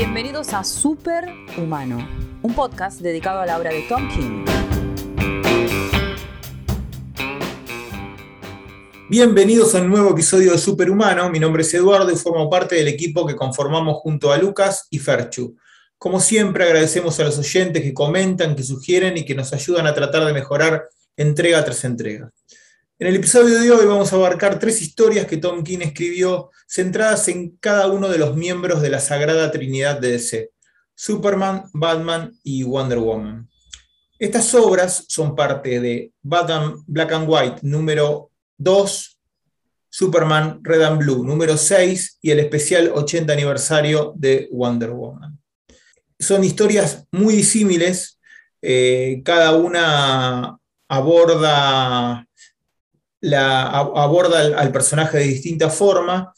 Bienvenidos 0.00 0.54
a 0.54 0.64
Super 0.64 1.28
Humano, 1.58 1.98
un 2.40 2.54
podcast 2.54 3.02
dedicado 3.02 3.40
a 3.40 3.44
la 3.44 3.58
obra 3.58 3.70
de 3.70 3.82
Tom 3.82 4.08
King. 4.08 4.46
Bienvenidos 9.10 9.74
a 9.74 9.82
un 9.82 9.90
nuevo 9.90 10.12
episodio 10.12 10.52
de 10.52 10.58
Superhumano. 10.58 11.28
Mi 11.28 11.38
nombre 11.38 11.60
es 11.60 11.74
Eduardo 11.74 12.10
y 12.10 12.16
formo 12.16 12.48
parte 12.48 12.76
del 12.76 12.88
equipo 12.88 13.26
que 13.26 13.36
conformamos 13.36 13.98
junto 13.98 14.32
a 14.32 14.38
Lucas 14.38 14.86
y 14.88 14.98
Ferchu. 14.98 15.54
Como 15.98 16.18
siempre, 16.18 16.64
agradecemos 16.64 17.20
a 17.20 17.24
los 17.24 17.36
oyentes 17.36 17.82
que 17.82 17.92
comentan, 17.92 18.56
que 18.56 18.62
sugieren 18.62 19.18
y 19.18 19.26
que 19.26 19.34
nos 19.34 19.52
ayudan 19.52 19.86
a 19.86 19.92
tratar 19.92 20.24
de 20.24 20.32
mejorar 20.32 20.88
entrega 21.14 21.62
tras 21.62 21.84
entrega. 21.84 22.32
En 23.00 23.06
el 23.06 23.16
episodio 23.16 23.58
de 23.58 23.70
hoy 23.70 23.86
vamos 23.86 24.12
a 24.12 24.16
abarcar 24.16 24.58
tres 24.58 24.82
historias 24.82 25.24
que 25.24 25.38
Tom 25.38 25.64
King 25.64 25.78
escribió 25.80 26.50
centradas 26.68 27.28
en 27.28 27.56
cada 27.56 27.86
uno 27.86 28.10
de 28.10 28.18
los 28.18 28.36
miembros 28.36 28.82
de 28.82 28.90
la 28.90 29.00
Sagrada 29.00 29.50
Trinidad 29.50 29.98
de 29.98 30.10
DC, 30.10 30.50
Superman, 30.94 31.64
Batman 31.72 32.30
y 32.44 32.62
Wonder 32.62 32.98
Woman. 32.98 33.48
Estas 34.18 34.54
obras 34.54 35.06
son 35.08 35.34
parte 35.34 35.80
de 35.80 36.12
Batman 36.20 36.74
Black 36.86 37.12
and 37.12 37.26
White 37.26 37.60
número 37.62 38.32
2, 38.58 39.18
Superman 39.88 40.60
Red 40.62 40.82
and 40.82 40.98
Blue 40.98 41.24
número 41.24 41.56
6 41.56 42.18
y 42.20 42.32
el 42.32 42.40
especial 42.40 42.92
80 42.94 43.32
aniversario 43.32 44.12
de 44.14 44.46
Wonder 44.52 44.90
Woman. 44.90 45.40
Son 46.18 46.44
historias 46.44 47.06
muy 47.12 47.34
disímiles, 47.34 48.20
eh, 48.60 49.22
cada 49.24 49.56
una 49.56 50.58
aborda 50.86 52.26
la, 53.20 53.68
aborda 53.68 54.58
al, 54.58 54.72
personaje 54.72 55.18
de 55.18 55.24
distinta 55.24 55.70
forma 55.70 56.32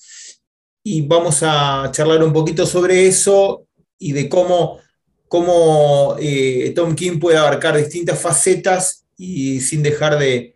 y 0.82 1.06
vamos 1.06 1.42
a 1.42 1.88
charlar 1.92 2.22
un 2.22 2.32
poquito 2.32 2.66
sobre 2.66 3.06
eso 3.06 3.66
y 3.98 4.12
de 4.12 4.28
cómo, 4.28 4.80
cómo 5.28 6.16
eh, 6.18 6.72
Tom 6.74 6.94
King 6.94 7.18
puede 7.20 7.38
abarcar 7.38 7.76
distintas 7.76 8.20
facetas 8.20 9.06
y 9.16 9.60
sin 9.60 9.82
dejar 9.82 10.18
de, 10.18 10.54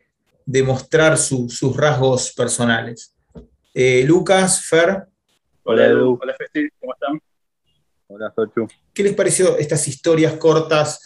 mostrar 0.65 1.19
sus 1.19 1.77
rasgos 1.77 2.33
personales. 2.33 3.17
Eh, 3.79 4.05
Lucas, 4.05 4.65
Fer. 4.65 5.07
Hola 5.63 5.85
Edu. 5.85 6.19
Hola 6.23 6.35
Festi, 6.39 6.67
¿cómo 6.81 6.95
están? 6.95 7.21
Hola 8.07 8.33
Sochu. 8.35 8.67
¿Qué 8.95 9.03
les 9.03 9.15
pareció 9.15 9.59
estas 9.59 9.87
historias 9.87 10.33
cortas 10.39 11.01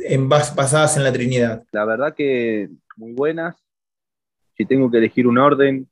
en, 0.00 0.26
basadas 0.26 0.96
en 0.96 1.04
la 1.04 1.12
Trinidad? 1.12 1.62
La 1.70 1.84
verdad 1.84 2.14
que 2.14 2.70
muy 2.96 3.12
buenas, 3.12 3.56
si 4.56 4.66
tengo 4.66 4.90
que 4.90 4.98
elegir 4.98 5.26
un 5.26 5.38
orden, 5.38 5.88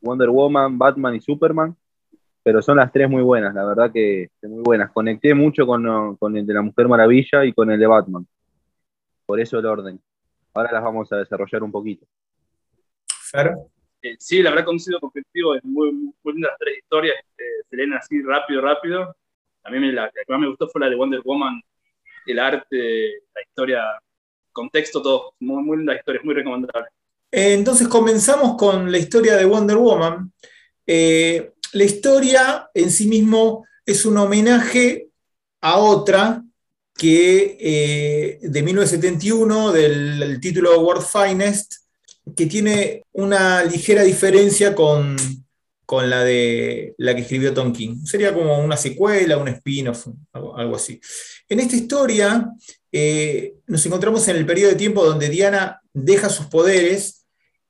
Wonder 0.00 0.30
Woman, 0.30 0.78
Batman 0.78 1.14
y 1.14 1.20
Superman, 1.20 1.76
pero 2.42 2.62
son 2.62 2.76
las 2.76 2.92
tres 2.92 3.10
muy 3.10 3.22
buenas, 3.22 3.54
la 3.54 3.64
verdad 3.64 3.90
que 3.92 4.30
muy 4.42 4.62
buenas. 4.62 4.92
Conecté 4.92 5.34
mucho 5.34 5.66
con, 5.66 6.16
con, 6.16 6.36
el 6.36 6.46
de 6.46 6.54
la 6.54 6.62
Mujer 6.62 6.86
Maravilla 6.86 7.44
y 7.44 7.52
con 7.52 7.70
el 7.70 7.80
de 7.80 7.86
Batman. 7.86 8.26
Por 9.24 9.40
eso 9.40 9.58
el 9.58 9.66
orden. 9.66 10.00
Ahora 10.54 10.72
las 10.72 10.84
vamos 10.84 11.12
a 11.12 11.16
desarrollar 11.16 11.62
un 11.62 11.72
poquito. 11.72 12.06
Eh, 14.02 14.16
sí, 14.18 14.42
la 14.42 14.50
verdad 14.50 14.64
coincido 14.64 15.00
con 15.00 15.10
es 15.14 15.64
muy, 15.64 15.92
muy 15.92 16.32
lindas 16.32 16.52
las 16.52 16.58
tres 16.58 16.78
historias, 16.78 17.16
eh, 17.36 17.62
se 17.68 17.76
leen 17.76 17.92
así 17.94 18.22
rápido, 18.22 18.60
rápido. 18.60 19.16
A 19.64 19.70
mí 19.70 19.90
la, 19.90 20.08
que 20.10 20.20
más 20.28 20.40
me 20.40 20.48
gustó 20.48 20.68
fue 20.68 20.80
la 20.80 20.88
de 20.88 20.94
Wonder 20.94 21.22
Woman, 21.24 21.60
el 22.26 22.38
arte, 22.38 23.22
la 23.34 23.42
historia, 23.42 23.82
contexto, 24.52 25.02
todo. 25.02 25.34
Muy, 25.40 25.62
muy 25.64 25.78
linda 25.78 25.96
historia, 25.96 26.20
es 26.20 26.24
muy 26.24 26.34
recomendable. 26.34 26.88
Eh, 27.36 27.52
entonces 27.52 27.86
comenzamos 27.86 28.56
con 28.56 28.90
la 28.90 28.96
historia 28.96 29.36
de 29.36 29.44
Wonder 29.44 29.76
Woman. 29.76 30.32
Eh, 30.86 31.52
la 31.74 31.84
historia 31.84 32.70
en 32.72 32.90
sí 32.90 33.08
mismo 33.08 33.66
es 33.84 34.06
un 34.06 34.16
homenaje 34.16 35.08
a 35.60 35.76
otra 35.76 36.42
que 36.94 37.58
eh, 37.60 38.38
de 38.40 38.62
1971, 38.62 39.70
del, 39.70 40.40
título 40.40 40.80
World 40.80 41.04
Finest, 41.04 41.74
que 42.34 42.46
tiene 42.46 43.02
una 43.12 43.62
ligera 43.64 44.02
diferencia 44.02 44.74
con, 44.74 45.14
la 45.90 46.24
de 46.24 46.94
la 46.96 47.14
que 47.14 47.20
escribió 47.20 47.52
Tom 47.52 47.70
King. 47.70 47.98
Sería 48.06 48.32
como 48.32 48.58
una 48.60 48.78
secuela, 48.78 49.36
un 49.36 49.48
spin-off, 49.48 50.06
algo, 50.32 50.76
así. 50.76 50.98
En 51.50 51.60
esta 51.60 51.76
historia 51.76 52.50
nos 53.66 53.84
encontramos 53.84 54.26
en 54.28 54.36
el 54.36 54.46
periodo 54.46 54.70
de 54.70 54.78
tiempo 54.78 55.04
donde 55.04 55.28
Diana 55.28 55.82
deja 55.92 56.30
sus 56.30 56.46
poderes 56.46 57.15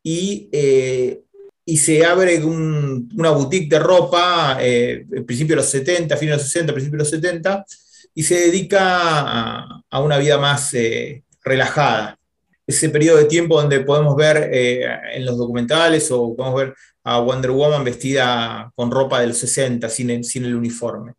eh, 0.08 1.22
y, 1.64 1.76
se 1.78 2.06
abre 2.06 2.42
una 2.44 3.30
boutique 3.30 3.68
de 3.68 3.80
ropa, 3.80 4.56
eh, 4.60 5.04
en 5.10 5.26
principio 5.26 5.56
de 5.56 5.62
los 5.62 5.70
70, 5.70 6.16
fines 6.16 6.36
de 6.36 6.36
los 6.36 6.46
60, 6.46 6.72
principio 6.72 6.98
de 6.98 7.02
los 7.02 7.10
70, 7.10 7.66
y 8.14 8.22
se 8.22 8.36
dedica 8.36 9.82
a, 9.90 10.00
una 10.00 10.18
vida 10.18 10.38
más 10.38 10.72
eh, 10.74 11.24
relajada. 11.42 12.18
Ese 12.64 12.88
periodo 12.88 13.18
de 13.18 13.24
tiempo 13.24 13.60
donde 13.60 13.80
podemos 13.80 14.14
ver 14.16 14.50
en 14.52 15.24
los 15.24 15.36
documentales 15.38 16.10
o 16.10 16.34
podemos 16.34 16.60
ver 16.60 16.74
a 17.04 17.20
Wonder 17.20 17.52
Woman 17.52 17.84
vestida 17.84 18.72
con 18.74 18.90
ropa 18.90 19.20
de 19.20 19.28
los 19.28 19.38
60, 19.38 19.88
sin, 19.88 20.24
sin 20.24 20.44
el 20.44 20.54
uniforme, 20.54 21.14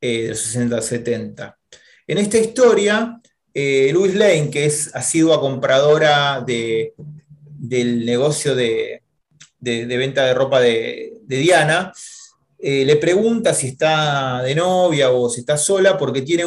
de 0.00 0.28
los 0.28 0.54
60-70. 0.54 1.56
En 2.06 2.18
esta 2.18 2.38
historia, 2.38 3.20
Louis 3.54 4.14
Lane, 4.14 4.50
que 4.50 4.66
es 4.66 4.94
asidua 4.94 5.40
compradora 5.40 6.40
de, 6.40 6.94
del 7.68 8.04
negocio 8.04 8.54
de, 8.54 9.02
venta 9.60 10.24
de 10.24 10.34
ropa 10.34 10.60
de, 10.60 11.12
Diana, 11.26 11.92
eh, 12.58 12.84
le 12.84 12.96
pregunta 12.96 13.54
si 13.54 13.68
está 13.68 14.42
de 14.42 14.54
novia 14.54 15.10
o 15.10 15.28
si 15.30 15.40
está 15.40 15.56
sola, 15.56 15.96
porque 15.96 16.22
tiene 16.22 16.44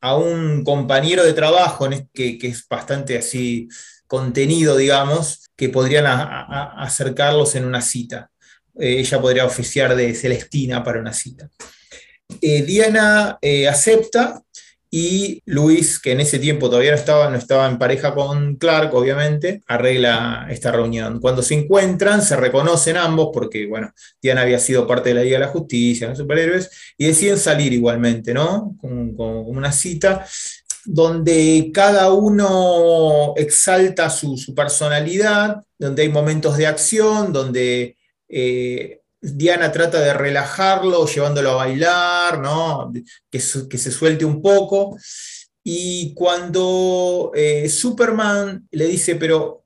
a 0.00 0.16
un 0.16 0.64
compañero 0.64 1.24
de 1.24 1.32
trabajo 1.32 1.88
que, 2.12 2.38
es 2.42 2.66
bastante 2.68 3.18
así 3.18 3.68
contenido, 4.06 4.76
digamos, 4.76 5.48
que 5.56 5.68
podrían 5.68 6.06
acercarlos 6.06 7.54
en 7.54 7.64
una 7.64 7.82
cita. 7.82 8.30
Eh, 8.78 9.00
ella 9.00 9.20
podría 9.20 9.44
oficiar 9.44 9.94
de 9.94 10.14
Celestina 10.14 10.82
para 10.82 11.00
una 11.00 11.12
cita. 11.12 11.50
Eh, 12.40 12.62
Diana 12.62 13.38
acepta 13.68 14.42
y 14.90 15.42
Luis, 15.44 15.98
que 15.98 16.12
en 16.12 16.20
ese 16.20 16.38
tiempo 16.38 16.68
todavía 16.70 16.92
no 16.92 16.96
estaba, 16.96 17.28
no 17.28 17.36
estaba 17.36 17.68
en 17.68 17.78
pareja 17.78 18.14
con 18.14 18.56
Clark, 18.56 18.94
obviamente, 18.94 19.62
arregla 19.66 20.46
esta 20.50 20.72
reunión. 20.72 21.20
Cuando 21.20 21.42
se 21.42 21.54
encuentran, 21.54 22.22
se 22.22 22.36
reconocen 22.36 22.96
ambos, 22.96 23.28
porque, 23.32 23.66
bueno, 23.66 23.92
Diana 24.22 24.42
había 24.42 24.58
sido 24.58 24.86
parte 24.86 25.10
de 25.10 25.16
la 25.16 25.22
Liga 25.22 25.38
de 25.38 25.44
la 25.44 25.52
Justicia, 25.52 26.08
los 26.08 26.18
superhéroes, 26.18 26.70
y 26.96 27.06
deciden 27.06 27.38
salir 27.38 27.72
igualmente, 27.72 28.32
¿no? 28.32 28.76
Con, 28.80 29.14
una 29.18 29.72
cita 29.72 30.24
donde 30.84 31.70
cada 31.72 32.12
uno 32.12 33.34
exalta 33.36 34.08
su, 34.08 34.54
personalidad, 34.54 35.62
donde 35.78 36.02
hay 36.02 36.08
momentos 36.08 36.56
de 36.56 36.66
acción, 36.66 37.32
donde 37.32 37.96
eh, 38.28 39.00
Diana 39.20 39.72
trata 39.72 40.00
de 40.00 40.14
relajarlo, 40.14 41.06
llevándolo 41.06 41.50
a 41.50 41.56
bailar, 41.56 42.40
¿no? 42.40 42.92
que, 43.30 43.40
se 43.40 43.90
suelte 43.90 44.24
un 44.24 44.40
poco. 44.40 44.96
Y 45.64 46.14
cuando 46.14 47.32
eh, 47.34 47.68
Superman 47.68 48.68
le 48.70 48.86
dice, 48.86 49.16
pero 49.16 49.64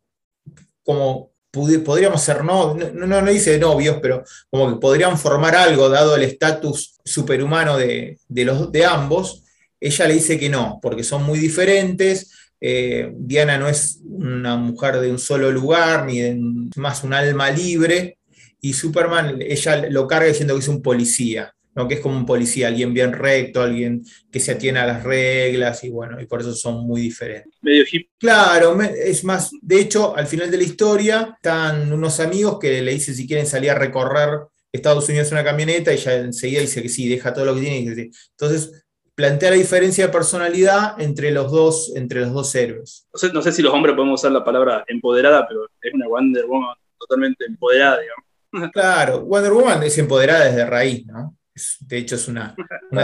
como 0.82 1.32
podríamos 1.52 2.22
ser 2.22 2.42
no, 2.44 2.74
no, 2.74 3.20
no, 3.20 3.30
dice 3.30 3.58
novios, 3.58 3.98
pero 4.00 4.24
como 4.50 4.70
que 4.72 4.80
podrían 4.80 5.18
formar 5.18 5.54
algo 5.54 5.90
dado 5.90 6.16
el 6.16 6.22
estatus 6.22 6.98
superhumano 7.04 7.76
de, 7.76 8.18
los, 8.28 8.72
de 8.72 8.86
ambos, 8.86 9.44
ella 9.78 10.08
le 10.08 10.14
dice 10.14 10.38
que 10.38 10.48
no, 10.48 10.78
porque 10.80 11.04
son 11.04 11.24
muy 11.24 11.38
diferentes. 11.38 12.32
Eh, 12.58 13.12
Diana 13.16 13.58
no 13.58 13.68
es 13.68 14.00
una 14.04 14.56
mujer 14.56 14.98
de 14.98 15.10
un 15.10 15.18
solo 15.18 15.50
lugar, 15.50 16.06
ni 16.06 16.20
de, 16.20 16.38
más 16.76 17.04
un 17.04 17.12
alma 17.12 17.50
libre, 17.50 18.18
y 18.64 18.72
Superman, 18.74 19.38
ella 19.42 19.88
lo 19.90 20.06
carga 20.06 20.28
diciendo 20.28 20.54
que 20.54 20.60
es 20.60 20.68
un 20.68 20.80
policía, 20.80 21.52
¿no? 21.74 21.88
que 21.88 21.94
es 21.94 22.00
como 22.00 22.16
un 22.16 22.24
policía, 22.24 22.68
alguien 22.68 22.94
bien 22.94 23.12
recto, 23.12 23.60
alguien 23.60 24.04
que 24.30 24.38
se 24.38 24.52
atiene 24.52 24.78
a 24.78 24.86
las 24.86 25.02
reglas, 25.02 25.82
y 25.82 25.90
bueno, 25.90 26.20
y 26.20 26.26
por 26.26 26.40
eso 26.40 26.54
son 26.54 26.86
muy 26.86 27.00
diferentes. 27.00 27.52
Medio 27.60 27.84
hip. 27.90 28.08
Claro, 28.18 28.80
es 28.80 29.24
más, 29.24 29.50
de 29.60 29.80
hecho, 29.80 30.16
al 30.16 30.28
final 30.28 30.48
de 30.48 30.58
la 30.58 30.62
historia 30.62 31.34
están 31.34 31.92
unos 31.92 32.20
amigos 32.20 32.60
que 32.60 32.80
le 32.80 32.92
dicen 32.92 33.16
si 33.16 33.26
quieren 33.26 33.46
salir 33.46 33.72
a 33.72 33.74
recorrer 33.74 34.42
Estados 34.70 35.08
Unidos 35.08 35.26
en 35.28 35.34
una 35.34 35.44
camioneta, 35.44 35.92
y 35.92 35.96
ella 35.96 36.14
enseguida 36.18 36.60
dice 36.60 36.82
que 36.82 36.88
sí, 36.88 37.08
deja 37.08 37.34
todo 37.34 37.44
lo 37.44 37.56
que 37.56 37.62
tiene. 37.62 37.78
Y 37.80 38.10
Entonces, 38.30 38.84
plantea 39.16 39.50
la 39.50 39.56
diferencia 39.56 40.06
de 40.06 40.12
personalidad 40.12 41.00
entre 41.00 41.32
los 41.32 41.50
dos, 41.50 41.92
entre 41.96 42.20
los 42.20 42.32
dos 42.32 42.54
héroes. 42.54 43.08
No 43.12 43.18
sé, 43.18 43.32
no 43.32 43.42
sé 43.42 43.50
si 43.50 43.60
los 43.60 43.74
hombres 43.74 43.96
podemos 43.96 44.20
usar 44.20 44.30
la 44.30 44.44
palabra 44.44 44.84
empoderada, 44.86 45.46
pero 45.48 45.64
es 45.80 45.92
una 45.92 46.06
Wonder 46.06 46.46
Woman 46.46 46.76
totalmente 46.96 47.44
empoderada, 47.44 48.00
digamos. 48.00 48.31
Claro, 48.72 49.24
Wonder 49.24 49.52
Woman 49.52 49.82
es 49.82 49.96
empoderada 49.98 50.44
desde 50.44 50.66
raíz, 50.66 51.06
¿no? 51.06 51.36
de 51.80 51.98
hecho 51.98 52.14
es 52.16 52.28
una, 52.28 52.54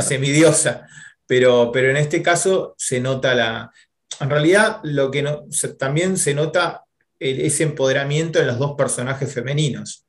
semidiosa, 0.01 0.87
pero, 1.27 1.71
pero 1.73 1.91
en 1.91 1.97
este 1.97 2.23
caso 2.23 2.75
se 2.79 3.01
nota 3.01 3.35
la... 3.35 3.71
En 4.21 4.31
realidad 4.31 4.81
lo 4.83 5.11
que 5.11 5.23
no, 5.23 5.45
también 5.79 6.17
se 6.17 6.35
nota 6.35 6.85
ese 7.21 7.65
empoderamiento 7.65 8.41
en 8.41 8.47
los 8.47 8.59
dos 8.59 8.75
personajes 8.77 9.33
femeninos, 9.33 10.07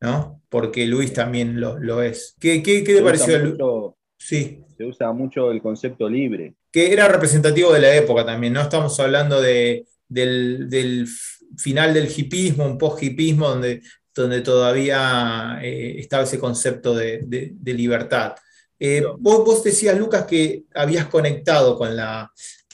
¿no? 0.00 0.42
Porque 0.48 0.86
Luis 0.86 1.12
también 1.12 1.60
lo, 1.60 2.02
es. 2.02 2.34
¿Qué, 2.40 2.62
qué, 2.62 2.82
te 2.82 3.02
pareció? 3.02 3.96
Sí. 4.16 4.60
Se 4.76 4.84
usa 4.84 5.12
mucho 5.12 5.52
el 5.52 5.60
concepto 5.60 6.08
libre. 6.08 6.54
Que 6.72 6.92
era 6.92 7.06
representativo 7.06 7.72
de 7.72 7.80
la 7.80 7.94
época 7.94 8.24
también, 8.24 8.54
¿no? 8.54 8.62
Estamos 8.62 8.98
hablando 8.98 9.40
de, 9.40 9.86
del, 10.08 11.08
final 11.56 11.94
del 11.94 12.08
hipismo, 12.08 12.64
un 12.64 12.78
post-hipismo, 12.78 13.48
donde, 13.48 13.82
donde 14.14 14.40
todavía 14.40 15.58
eh, 15.62 15.96
estaba 15.98 16.24
ese 16.24 16.38
concepto 16.38 16.94
de, 16.94 17.54
libertad. 17.64 18.34
Eh, 18.78 19.02
vos, 19.18 19.44
vos, 19.44 19.64
decías, 19.64 19.98
Lucas, 19.98 20.24
que 20.24 20.64
habías 20.74 21.06
conectado 21.06 21.76
con 21.76 21.96
la, 21.96 22.30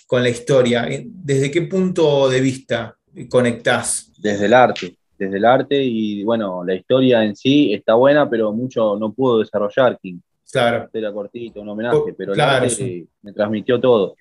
con 0.06 0.22
la 0.22 0.28
historia. 0.28 0.88
¿Desde 1.04 1.50
qué 1.50 1.62
punto 1.62 2.28
de 2.28 2.40
vista 2.40 2.96
conectás? 3.28 4.12
Desde 4.18 4.46
el 4.46 4.54
arte 4.54 4.96
desde 5.20 5.36
el 5.36 5.44
arte 5.44 5.82
y 5.82 6.24
bueno, 6.24 6.64
la 6.64 6.74
historia 6.74 7.22
en 7.22 7.36
sí 7.36 7.74
está 7.74 7.92
buena, 7.94 8.28
pero 8.28 8.52
mucho 8.52 8.96
no 8.98 9.12
pudo 9.12 9.40
desarrollar 9.40 9.98
King. 10.00 10.18
Claro. 10.50 10.88
Era 10.92 11.12
cortito, 11.12 11.60
un 11.60 11.68
homenaje, 11.68 12.14
pero 12.16 12.32
el 12.32 12.40
arte 12.40 13.06
me 13.20 13.32
transmitió 13.32 13.78
todo. 13.78 14.16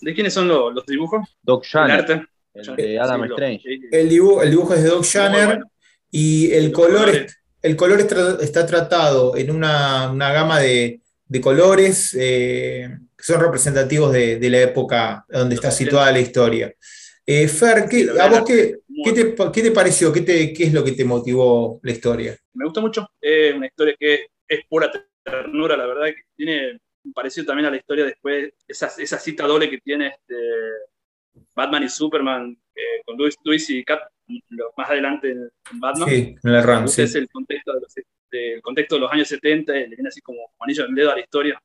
¿De, 0.00 0.14
quiénes 0.14 0.32
son 0.32 0.46
los, 0.46 0.86
dibujos? 0.86 1.36
Doc 1.42 1.64
Shanner. 1.64 2.24
El, 2.54 2.76
de 2.76 2.98
Adam 3.00 3.24
Strange. 3.24 3.62
el, 3.90 4.08
dibujo, 4.08 4.42
el 4.42 4.50
dibujo 4.50 4.74
es 4.74 4.84
de 4.84 4.88
Doc 4.88 5.04
Shanner 5.04 5.60
y 6.10 6.52
el 6.52 6.72
color, 6.72 7.26
el 7.62 7.76
color 7.76 8.00
está 8.40 8.66
tratado 8.66 9.36
en 9.36 9.50
una, 9.50 10.12
gama 10.14 10.60
de, 10.60 11.00
colores 11.42 12.16
eh, 12.18 12.88
que 13.16 13.24
son 13.24 13.40
representativos 13.40 14.12
de, 14.12 14.38
de, 14.38 14.50
la 14.50 14.60
época 14.60 15.24
donde 15.28 15.54
está 15.54 15.70
situada 15.70 16.12
la 16.12 16.20
historia. 16.20 16.72
Eh, 17.28 17.48
Fer, 17.48 17.88
¿qué, 17.90 18.08
¿a 18.20 18.28
vos 18.28 18.44
qué, 18.46 19.62
te, 19.62 19.70
pareció? 19.72 20.12
¿Qué, 20.12 20.24
¿Qué, 20.24 20.54
es 20.64 20.72
lo 20.72 20.84
que 20.84 20.92
te 20.92 21.04
motivó 21.04 21.80
la 21.82 21.90
historia? 21.90 22.36
Me 22.54 22.64
gusta 22.64 22.80
mucho. 22.80 23.08
Es 23.20 23.52
una 23.52 23.66
historia 23.66 23.96
que 23.98 24.26
es 24.46 24.60
pura 24.68 24.90
ternura, 25.24 25.76
la 25.76 25.86
verdad, 25.86 26.06
que 26.06 26.22
tiene 26.36 26.78
parecido 27.12 27.46
también 27.46 27.66
a 27.66 27.70
la 27.70 27.78
historia 27.78 28.04
después, 28.04 28.52
esa, 28.66 28.90
esa 28.98 29.18
cita 29.18 29.44
doble 29.44 29.68
que 29.68 29.78
tiene 29.78 30.08
este, 30.08 30.36
Batman 31.54 31.84
y 31.84 31.88
Superman 31.88 32.56
eh, 32.74 33.02
con 33.04 33.16
Luis, 33.16 33.70
y 33.70 33.84
Cat, 33.84 34.00
más 34.76 34.90
adelante 34.90 35.30
en, 35.30 35.50
Batman. 35.80 36.08
Sí, 36.08 36.36
en 36.42 36.54
el 36.54 36.62
run, 36.62 36.88
sí. 36.88 37.02
Es 37.02 37.14
el 37.14 37.28
contexto 37.28 37.72
de, 37.72 37.80
los, 37.80 38.62
contexto 38.62 38.96
de 38.96 39.00
los 39.00 39.12
años 39.12 39.28
70, 39.28 39.72
le 39.72 39.86
viene 39.88 40.08
así 40.08 40.20
como 40.20 40.50
anillo 40.60 40.84
en 40.84 40.94
dedo 40.94 41.12
a 41.12 41.14
la 41.14 41.20
historia. 41.20 41.60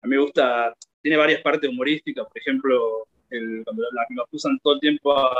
A 0.00 0.06
mí 0.06 0.16
me 0.16 0.22
gusta, 0.22 0.74
tiene 1.00 1.16
varias 1.16 1.40
partes 1.42 1.68
humorísticas, 1.70 2.26
por 2.26 2.38
ejemplo, 2.38 3.06
el, 3.30 3.62
cuando 3.64 3.82
la, 3.92 4.06
lo 4.10 4.22
acusan 4.24 4.58
todo 4.62 4.74
el 4.74 4.80
tiempo 4.80 5.16
a, 5.16 5.34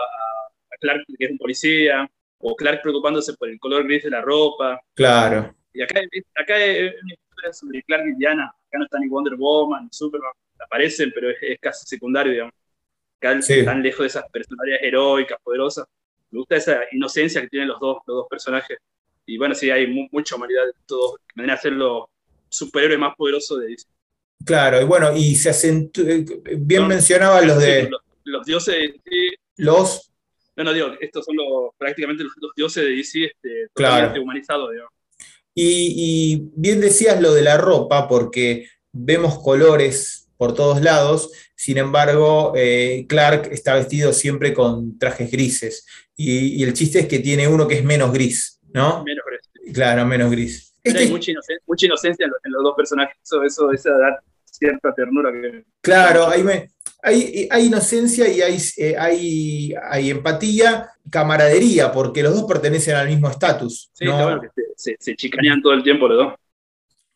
Clark, 0.80 1.04
que 1.18 1.24
es 1.24 1.30
un 1.30 1.38
policía, 1.38 2.08
o 2.38 2.54
Clark 2.54 2.82
preocupándose 2.82 3.34
por 3.34 3.48
el 3.48 3.58
color 3.58 3.84
gris 3.84 4.04
de 4.04 4.10
la 4.10 4.20
ropa. 4.20 4.80
Claro. 4.94 5.54
Y 5.72 5.82
acá, 5.82 6.00
acá 6.36 6.56
es 6.56 6.94
una 7.02 7.14
historia 7.14 7.52
sobre 7.52 7.82
Clark 7.82 8.06
y 8.06 8.14
Diana. 8.16 8.44
Acá 8.44 8.78
no 8.78 8.84
está 8.84 8.98
ni 8.98 9.08
Wonder 9.08 9.34
Woman, 9.36 9.84
ni 9.84 9.88
Superman. 9.90 10.32
Aparecen, 10.60 11.10
pero 11.14 11.30
es, 11.30 11.58
casi 11.60 11.86
secundario, 11.86 12.32
digamos. 12.32 12.54
Acá 13.20 13.38
están 13.38 13.82
lejos 13.82 14.00
de 14.00 14.06
esas 14.06 14.24
personalidades 14.30 14.82
heroicas, 14.84 15.38
poderosas. 15.42 15.86
Me 16.30 16.38
gusta 16.38 16.56
esa 16.56 16.80
inocencia 16.92 17.40
que 17.40 17.48
tienen 17.48 17.68
los 17.68 17.80
dos, 17.80 17.98
los 18.06 18.16
dos 18.18 18.26
personajes. 18.28 18.78
Y 19.26 19.36
bueno, 19.36 19.54
sí, 19.54 19.70
hay 19.70 19.86
mucha 20.10 20.36
humanidad 20.36 20.64
de 20.66 20.72
todos. 20.86 21.16
Que 21.34 21.50
a 21.50 21.56
ser 21.56 21.72
los 21.72 22.04
superhéroes 22.48 22.98
más 22.98 23.14
poderosos 23.16 23.60
de 23.60 23.68
DC. 23.68 23.86
Claro, 24.44 24.80
y 24.80 24.84
bueno, 24.84 25.16
y 25.16 25.34
se 25.34 25.50
acentúa, 25.50 26.04
eh, 26.08 26.24
bien 26.58 26.86
mencionaba 26.86 27.40
los 27.42 27.58
de... 27.58 27.90
Los, 28.24 28.46
dioses 28.46 28.74
de 28.74 29.38
Los... 29.56 30.10
No, 30.56 30.64
no, 30.64 30.72
digo, 30.72 30.88
estos 31.00 31.24
son 31.24 31.36
los, 31.36 31.70
prácticamente 31.76 32.24
los, 32.24 32.32
dioses 32.56 32.84
de 32.84 32.90
DC 32.90 33.24
este, 33.24 33.68
totalmente 33.74 34.20
humanizados, 34.20 34.70
digamos. 34.70 34.92
Y, 35.54 36.50
bien 36.54 36.80
decías 36.80 37.20
lo 37.20 37.34
de 37.34 37.42
la 37.42 37.56
ropa, 37.56 38.06
porque 38.06 38.68
vemos 38.92 39.40
colores 39.40 40.17
por 40.38 40.54
todos 40.54 40.80
lados, 40.80 41.32
sin 41.56 41.76
embargo, 41.76 42.52
eh, 42.56 43.04
Clark 43.08 43.48
está 43.52 43.74
vestido 43.74 44.12
siempre 44.12 44.54
con 44.54 44.96
trajes 44.98 45.30
grises. 45.30 45.84
Y, 46.16 46.62
el 46.62 46.72
chiste 46.72 47.00
es 47.00 47.08
que 47.08 47.18
tiene 47.18 47.46
uno 47.48 47.68
que 47.68 47.74
es 47.74 47.84
menos 47.84 48.12
gris, 48.12 48.60
¿no? 48.72 49.04
Menos 49.04 49.24
gris. 49.26 49.74
Claro, 49.74 50.06
menos 50.06 50.30
gris. 50.30 50.72
Este 50.82 51.00
hay 51.00 51.10
mucha 51.10 51.32
inocencia, 51.86 52.24
en, 52.24 52.52
los, 52.52 52.62
dos 52.62 52.74
personajes, 52.76 53.16
eso, 53.22 53.42
eso, 53.42 53.72
esa 53.72 53.90
da 53.90 54.22
cierta 54.44 54.94
ternura 54.94 55.32
que... 55.32 55.64
Claro, 55.80 56.28
hay, 56.28 56.44
hay, 57.02 57.48
hay 57.50 57.66
inocencia 57.66 58.28
y 58.28 58.40
hay, 58.40 58.58
eh, 58.78 58.94
hay, 58.96 59.74
hay, 59.90 60.10
empatía, 60.10 60.90
camaradería, 61.10 61.92
porque 61.92 62.22
los 62.22 62.34
dos 62.34 62.44
pertenecen 62.44 62.94
al 62.94 63.08
mismo 63.08 63.28
estatus. 63.28 63.90
Sí, 63.92 64.04
¿no? 64.04 64.40
se, 64.76 64.96
se, 64.98 65.16
chicanean 65.16 65.60
todo 65.60 65.72
el 65.72 65.82
tiempo 65.82 66.08
los 66.08 66.16
dos. 66.16 66.34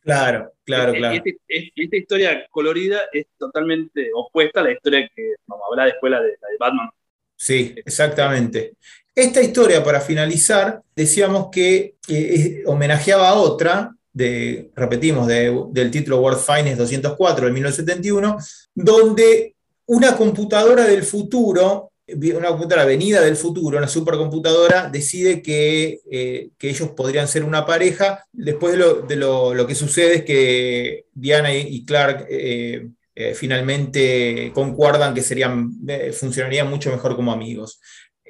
Claro, 0.03 0.53
claro, 0.65 0.93
claro. 0.93 1.15
Este, 1.15 1.37
este, 1.47 1.73
esta 1.77 1.97
historia 1.97 2.47
colorida 2.51 3.03
es 3.13 3.27
totalmente 3.39 4.11
opuesta 4.15 4.61
a 4.61 4.65
la 4.65 4.73
historia 4.73 5.09
que 5.15 5.35
vamos 5.47 5.65
a 5.65 5.71
hablar 5.71 5.87
después, 5.87 6.11
la 6.11 6.21
de, 6.21 6.29
la 6.41 6.49
de 6.49 6.57
Batman. 6.59 6.91
Sí, 7.37 7.75
exactamente. 7.85 8.75
Esta 9.15 9.41
historia, 9.41 9.85
para 9.85 10.01
finalizar, 10.01 10.83
decíamos 10.97 11.49
que 11.53 11.97
eh, 12.09 12.63
homenajeaba 12.67 13.29
a 13.29 13.35
otra, 13.35 13.95
de, 14.13 14.71
repetimos, 14.75 15.27
del 15.27 15.91
título 15.91 16.21
World 16.21 16.41
Finest 16.41 16.79
204 16.79 17.47
de 17.47 17.53
1971, 17.53 18.39
donde 18.75 19.55
una 19.87 20.17
computadora 20.17 20.85
del 20.85 21.03
futuro, 21.03 21.92
una 22.07 22.49
computadora 22.49 22.85
venida 22.85 23.21
del 23.21 23.37
futuro, 23.37 23.79
una 23.79 23.89
supercomputadora, 23.89 24.89
decide 24.89 25.43
que, 25.43 26.01
eh, 26.11 26.51
ellos 26.61 26.91
podrían 26.91 27.29
ser 27.29 27.45
una 27.45 27.65
pareja. 27.65 28.25
Después 28.33 28.77
de 28.77 29.17
lo, 29.17 29.67
que 29.67 29.75
sucede 29.75 30.17
es 30.17 30.25
que 30.25 31.07
Diana 31.15 31.55
y 31.55 31.85
Clark 31.85 32.27
eh, 32.29 33.35
finalmente 33.35 34.51
concuerdan 34.55 35.15
que 35.15 35.23
serían, 35.23 35.71
funcionarían 36.13 36.69
mucho 36.69 36.91
mejor 36.91 37.15
como 37.15 37.33
amigos. 37.33 37.81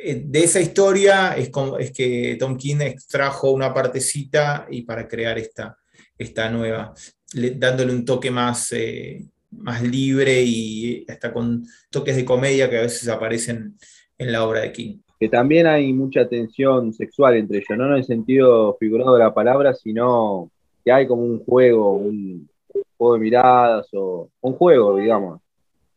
Eh, 0.04 0.22
de 0.24 0.42
esa 0.42 0.60
historia 0.60 1.34
es, 1.36 1.50
es, 1.78 1.92
que 1.92 2.36
Tom 2.38 2.56
King 2.56 2.80
extrajo 2.80 3.52
una 3.52 3.72
partecita 3.72 4.66
y 4.68 4.82
para 4.82 5.06
crear 5.06 5.38
esta, 5.38 5.78
esta 6.18 6.50
nueva, 6.50 6.92
dándole 7.32 7.92
un 7.92 8.04
toque 8.04 8.30
más, 8.30 8.72
eh, 8.72 9.24
más 9.52 9.82
libre 9.82 10.42
y 10.42 11.04
hasta 11.08 11.32
con 11.32 11.64
toques 11.90 12.16
de 12.16 12.24
comedia 12.24 12.68
que 12.68 12.78
a 12.78 12.82
veces 12.82 13.08
aparecen 13.08 13.76
en 14.18 14.32
la 14.32 14.44
obra 14.44 14.60
de 14.60 14.72
King. 14.72 14.98
Que 15.18 15.28
también 15.28 15.66
hay 15.66 15.92
mucha 15.92 16.28
tensión 16.28 16.92
sexual 16.92 17.36
entre 17.36 17.58
ellos, 17.58 17.78
no 17.78 17.86
en 17.86 17.94
el 17.94 18.04
sentido 18.04 18.76
figurado 18.78 19.14
de 19.14 19.20
la 19.20 19.34
palabra, 19.34 19.74
sino 19.74 20.50
que 20.84 20.90
hay 20.90 21.06
como 21.06 21.22
un 21.22 21.44
juego, 21.44 21.92
un 21.92 22.48
juego 22.96 23.14
de 23.14 23.20
miradas 23.20 23.86
o 23.92 24.30
un 24.40 24.54
juego, 24.54 24.96
digamos, 24.96 25.40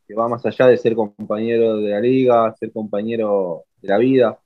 que 0.08 0.14
va 0.14 0.28
más 0.28 0.46
allá 0.46 0.68
de 0.68 0.78
ser 0.78 0.96
compañero 0.96 1.78
de 1.78 1.90
la 1.90 2.00
liga, 2.00 2.56
ser 2.60 2.72
compañero 2.72 3.64
la 3.82 3.98
vida. 3.98 4.38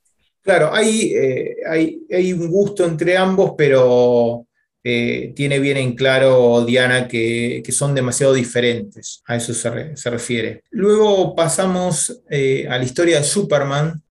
Claro, 0.42 0.70
hay, 0.72 1.14
eh, 1.14 1.58
hay, 1.68 2.02
hay, 2.10 2.34
un 2.34 2.50
gusto 2.50 2.86
entre 2.86 3.18
ambos, 3.18 3.54
pero 3.58 4.46
eh, 4.84 5.34
tiene 5.36 5.60
bien 5.60 5.78
en 5.78 5.96
claro 5.96 6.64
Diana 6.66 7.08
que, 7.08 7.64
son 7.72 7.94
demasiado 7.94 8.34
diferentes, 8.34 9.22
a 9.26 9.36
eso 9.36 9.54
se, 9.54 10.10
refiere. 10.10 10.64
Luego 10.72 11.36
pasamos 11.36 12.22
eh, 12.30 12.68
a 12.70 12.78
la 12.78 12.84
historia 12.84 13.18
de 13.18 13.24
Superman, 13.24 14.02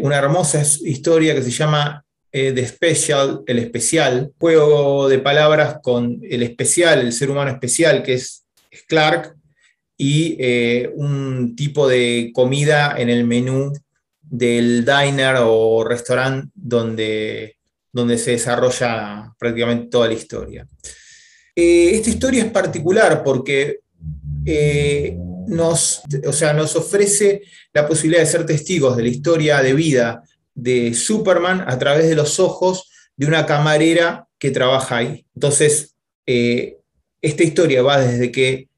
una 0.00 0.16
hermosa 0.16 0.62
historia 0.82 1.34
que 1.34 1.42
se 1.42 1.50
llama 1.50 2.02
The 2.32 2.66
Special, 2.66 3.42
el 3.46 3.58
especial, 3.58 4.32
juego 4.38 5.10
de 5.10 5.18
palabras 5.18 5.78
con 5.82 6.20
el 6.22 6.42
especial, 6.42 7.00
el 7.00 7.12
ser 7.12 7.30
humano 7.30 7.50
especial, 7.50 8.02
que 8.02 8.14
es 8.14 8.44
Clark, 8.86 9.34
y 9.98 10.38
un 10.94 11.54
tipo 11.54 11.86
de 11.86 12.30
comida 12.32 12.94
en 12.96 13.10
el 13.10 13.24
menú 13.24 13.72
del 14.30 14.84
diner 14.84 15.36
o 15.40 15.84
restaurante 15.84 16.48
donde, 16.54 17.57
donde 17.92 18.18
se 18.18 18.32
desarrolla 18.32 19.34
prácticamente 19.38 19.88
toda 19.88 20.08
la 20.08 20.14
historia. 20.14 20.66
Eh, 21.54 21.90
esta 21.94 22.10
historia 22.10 22.44
es 22.44 22.50
particular 22.50 23.22
porque 23.24 23.80
eh, 24.44 25.16
nos, 25.46 26.02
o 26.26 26.32
sea, 26.32 26.52
nos 26.52 26.76
ofrece 26.76 27.42
la 27.72 27.86
posibilidad 27.86 28.22
de 28.22 28.30
ser 28.30 28.46
testigos 28.46 28.96
de 28.96 29.02
la 29.02 29.08
historia 29.08 29.62
de 29.62 29.74
vida 29.74 30.22
de 30.54 30.94
Superman 30.94 31.64
a 31.66 31.78
través 31.78 32.08
de 32.08 32.14
los 32.14 32.38
ojos 32.38 32.90
de 33.16 33.26
una 33.26 33.46
camarera 33.46 34.26
que 34.38 34.50
trabaja 34.50 34.98
ahí. 34.98 35.26
Entonces, 35.34 35.96
eh, 36.26 36.76
esta 37.20 37.42
historia 37.42 37.82
va 37.82 38.00
desde 38.00 38.30
que 38.30 38.68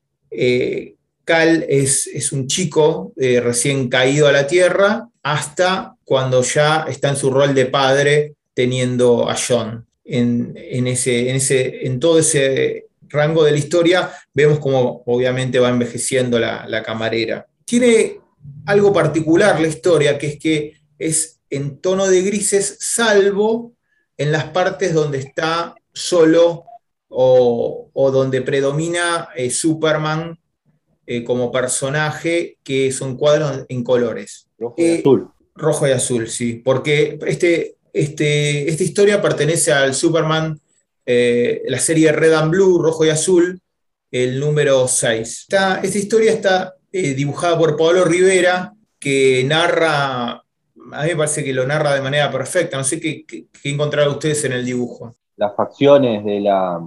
Cal 1.25 1.67
es, 1.69 2.07
es 2.07 2.33
un 2.33 2.47
chico 2.47 3.13
recién 3.17 3.89
caído 3.89 4.27
a 4.27 4.33
la 4.33 4.47
Tierra 4.47 5.09
hasta 5.23 5.97
cuando 6.05 6.43
ya 6.43 6.87
está 6.89 7.11
en 7.11 7.17
su 7.17 7.31
rol 7.31 7.55
de 7.55 7.67
padre 7.67 8.37
teniendo 8.61 9.27
a 9.27 9.37
John. 9.37 9.87
En, 10.05 10.55
ese, 10.87 11.31
en, 11.31 11.37
ese, 11.37 11.87
en 11.87 11.99
todo 11.99 12.19
ese 12.19 12.89
rango 13.09 13.43
de 13.43 13.53
la 13.53 13.57
historia 13.57 14.13
vemos 14.35 14.59
como 14.59 15.03
obviamente 15.07 15.59
va 15.59 15.71
envejeciendo 15.71 16.39
la, 16.39 16.83
camarera. 16.83 17.47
Tiene 17.65 18.21
algo 18.67 18.93
particular 18.93 19.59
la 19.59 19.69
historia, 19.69 20.19
que 20.19 20.27
es 20.27 20.39
que 20.39 20.75
es 20.99 21.41
en 21.49 21.79
tono 21.79 22.07
de 22.07 22.21
grises, 22.21 22.77
salvo 22.81 23.73
en 24.19 24.31
las 24.31 24.45
partes 24.45 24.93
donde 24.93 25.17
está 25.17 25.75
solo 25.95 26.65
o, 27.09 28.11
donde 28.13 28.43
predomina 28.43 29.31
eh, 29.35 29.49
Superman 29.49 30.39
eh, 31.07 31.25
como 31.25 31.51
personaje, 31.51 32.59
que 32.63 32.93
son 32.93 33.17
cuadros 33.17 33.65
en 33.71 33.83
colores. 33.83 34.49
Rojo 34.59 34.75
y 34.77 34.99
azul. 34.99 35.31
Rojo 35.55 35.89
y 35.89 35.93
azul, 35.93 36.29
sí, 36.29 36.61
porque 36.63 37.19
este, 37.27 37.79
este, 37.93 38.69
esta 38.69 38.83
historia 38.83 39.23
pertenece 39.23 39.73
al 39.73 39.95
Superman, 39.95 40.61
la 41.07 41.79
serie 41.81 42.13
Red 42.13 42.35
and 42.35 42.53
Blue, 42.53 42.81
Rojo 42.81 43.05
y 43.05 43.09
Azul, 43.09 43.61
el 44.13 44.39
número 44.39 44.87
6. 44.87 45.49
esta 45.83 45.99
historia 45.99 46.31
está 46.33 46.77
dibujada 46.93 47.59
por 47.59 47.77
Pablo 47.77 48.05
Rivera, 48.05 48.75
que 49.01 49.45
narra, 49.45 50.31
a 50.33 51.03
mí 51.03 51.09
me 51.09 51.17
parece 51.17 51.43
que 51.43 51.53
lo 51.53 51.67
narra 51.67 51.95
de 51.95 52.03
manera 52.03 52.31
perfecta. 52.31 52.77
No 52.77 52.85
sé 52.85 53.01
qué, 53.01 53.25
qué, 53.25 53.47
encontraron 53.65 54.15
ustedes 54.15 54.45
en 54.45 54.53
el 54.53 54.65
dibujo. 54.65 55.15
Las 55.37 55.57
facciones 55.57 56.25
de 56.25 56.41
la, 56.41 56.81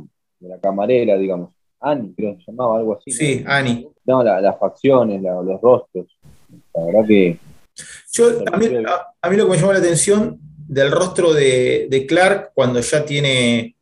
camarera, 0.62 1.18
digamos. 1.18 1.54
Ani, 1.80 2.14
creo 2.14 2.38
que 2.38 2.44
se 2.44 2.52
llamaba 2.52 2.78
algo 2.78 2.98
así. 2.98 3.12
Sí, 3.12 3.44
Ani. 3.46 3.88
No, 4.06 4.24
las 4.24 4.60
facciones, 4.60 5.22
los 5.22 5.60
rostros. 5.60 6.06
La 6.74 6.86
verdad 6.86 7.08
que. 7.08 7.40
Yo, 8.12 8.28
a, 8.52 8.58
mí, 8.58 8.68
lo 8.68 9.46
que 9.46 9.52
me 9.52 9.58
llamó 9.58 9.74
la 9.74 9.80
atención 9.80 10.40
del 10.68 10.92
rostro 10.92 11.34
de, 11.34 12.06
Clark 12.08 12.52
cuando 12.54 12.80
ya 12.80 13.06
tiene. 13.06 13.76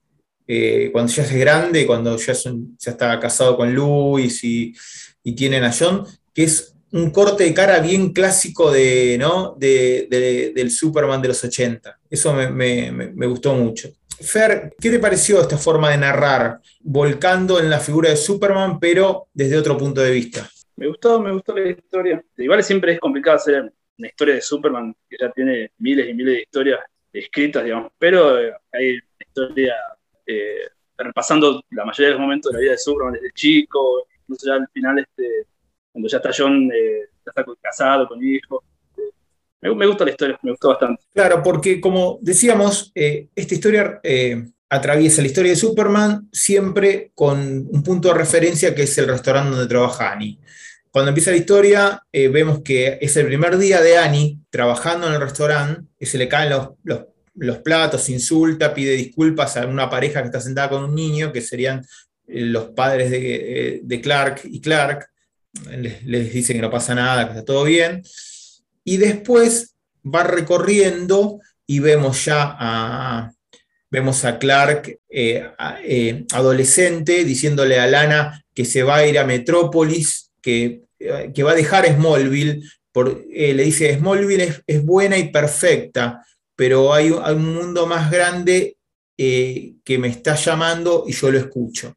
Eh, 0.48 0.90
cuando 0.92 1.12
ya 1.12 1.24
es 1.24 1.34
grande, 1.34 1.88
cuando 1.88 2.18
ya, 2.18 2.34
está 2.34 3.20
casado 3.20 3.56
con 3.56 3.74
Luis 3.74 4.44
y, 4.44 4.74
y 5.24 5.34
tienen 5.34 5.64
a 5.64 5.72
John, 5.72 6.06
que 6.34 6.44
es 6.44 6.72
un 6.92 7.10
corte 7.12 7.46
de 7.46 7.54
cara 7.54 7.80
bien 7.80 8.12
clásico 8.12 8.72
de, 8.72 9.18
¿no? 9.20 9.56
del 9.58 10.72
Superman 10.72 11.22
de 11.22 11.30
los 11.30 11.44
80. 11.44 12.00
Eso 12.10 12.34
me, 12.34 13.28
gustó 13.28 13.54
mucho. 13.54 13.90
Fer, 14.20 14.74
¿qué 14.80 14.92
te 14.92 15.00
pareció 15.00 15.42
esta 15.42 15.58
forma 15.58 15.90
de 15.90 15.98
narrar, 15.98 16.60
volcando 16.82 17.60
en 17.60 17.70
la 17.70 17.80
figura 17.80 18.10
de 18.10 18.18
Superman, 18.18 18.80
pero 18.80 19.28
desde 19.34 19.58
otro 19.58 19.78
punto 19.78 20.02
de 20.02 20.12
vista? 20.12 20.50
Me 20.76 20.88
gustó, 20.88 21.20
me 21.20 21.32
gustó 21.32 21.56
la 21.56 21.70
historia. 21.70 22.24
Igual 22.38 22.64
siempre 22.64 22.94
es 22.94 23.00
complicado 23.00 23.38
hacer 23.38 23.72
una 24.02 24.08
historia 24.08 24.36
de 24.36 24.42
Superman 24.42 24.96
que 25.08 25.18
ya 25.20 25.32
tiene 25.32 25.72
miles 25.78 26.10
y 26.10 26.14
miles 26.14 26.36
de 26.36 26.42
historias 26.42 26.80
escritas, 27.14 27.64
digamos, 27.64 27.92
pero 28.00 28.40
eh, 28.40 28.54
hay 28.72 28.94
una 28.94 29.26
historia 29.28 29.76
eh, 30.26 30.70
repasando 30.98 31.62
la 31.70 31.86
mayoría 31.86 32.08
de 32.08 32.14
los 32.14 32.22
momentos 32.22 32.52
de 32.52 32.58
la 32.58 32.62
vida 32.62 32.72
de 32.72 32.78
Superman 32.78 33.14
desde 33.14 33.32
chico, 33.34 34.08
incluso 34.22 34.48
ya 34.48 34.56
al 34.56 34.68
final 34.74 35.00
este, 35.00 35.46
cuando 35.92 36.10
ya 36.10 36.18
está 36.18 36.32
John, 36.36 36.72
eh, 36.74 37.10
ya 37.26 37.32
está 37.36 37.46
casado, 37.62 38.08
con 38.08 38.24
hijos. 38.24 38.64
Me, 39.62 39.86
gusta 39.86 40.06
la 40.06 40.12
historia, 40.12 40.40
me 40.42 40.52
gustó 40.52 40.70
bastante. 40.70 41.04
Claro, 41.14 41.44
porque 41.44 41.80
como 41.80 42.18
decíamos, 42.22 42.92
eh, 42.96 43.28
esta 43.36 43.54
historia 43.54 44.02
atraviesa 44.70 45.22
la 45.22 45.28
historia 45.28 45.52
de 45.52 45.58
Superman 45.58 46.28
siempre 46.32 47.12
con 47.14 47.68
un 47.72 47.84
punto 47.84 48.08
de 48.08 48.16
referencia 48.16 48.74
que 48.74 48.84
es 48.84 48.98
el 48.98 49.08
restaurante 49.08 49.52
donde 49.52 49.68
trabaja 49.68 50.12
Annie. 50.12 50.40
Cuando 50.92 51.10
empieza 51.10 51.32
la 51.32 51.38
historia, 51.38 52.04
vemos 52.12 52.62
que 52.62 52.98
es 53.00 53.16
el 53.16 53.26
primer 53.26 53.58
día 53.58 53.82
de 53.82 53.98
Annie 53.98 54.40
trabajando 54.50 55.08
en 55.08 55.14
el 55.14 55.22
restaurante, 55.22 55.84
y 55.98 56.06
se 56.06 56.18
le 56.18 56.28
caen 56.28 56.52
los, 56.84 57.58
platos, 57.64 58.10
insulta, 58.10 58.74
pide 58.74 58.92
disculpas 58.92 59.56
a 59.56 59.66
una 59.66 59.90
pareja 59.90 60.22
que 60.22 60.28
está 60.28 60.42
sentada 60.42 60.70
con 60.70 60.84
un 60.84 60.94
niño, 60.94 61.32
que 61.32 61.42
serían 61.42 61.86
los 62.28 62.72
padres 62.72 63.10
de, 63.10 63.80
de 63.84 64.02
Clark 64.02 64.42
y 64.44 64.60
Clark. 64.60 65.08
Les, 65.70 66.34
dice 66.34 66.54
que 66.54 66.62
no 66.62 66.70
pasa 66.70 66.96
nada, 66.96 67.26
que 67.26 67.32
está 67.32 67.46
todo 67.46 67.64
bien, 67.64 68.04
y 68.84 68.98
después 68.98 69.76
va 70.04 70.24
recorriendo 70.24 71.40
y 71.68 71.80
vemos 71.80 72.26
ya 72.26 72.56
a, 72.60 73.32
vemos 73.90 74.26
a 74.26 74.40
Clark 74.40 75.00
eh, 75.10 75.50
eh, 75.84 76.26
adolescente 76.34 77.24
diciéndole 77.24 77.80
a 77.80 77.88
Lana 77.88 78.44
que 78.54 78.66
se 78.66 78.84
va 78.84 78.98
a 78.98 79.08
ir 79.08 79.20
a 79.20 79.26
Metrópolis, 79.26 80.31
que, 80.42 80.84
eh, 81.00 81.32
que 81.34 81.44
va 81.44 81.52
a 81.52 81.56
dejar 81.56 81.86
Smallville, 81.86 82.62
por, 82.92 83.26
le 83.26 83.64
dice 83.64 83.96
Smallville 83.96 84.62
es, 84.68 84.86
buena 84.86 85.18
y 85.18 85.32
perfecta, 85.32 86.26
pero 86.56 86.94
hay, 86.94 87.14
hay 87.24 87.36
un 87.36 87.54
mundo 87.54 87.88
más 87.88 88.12
grande 88.12 88.78
que 89.18 89.98
me 90.00 90.08
está 90.08 90.34
llamando 90.34 91.04
y 91.08 91.14
yo 91.14 91.32
lo 91.32 91.38
escucho. 91.38 91.94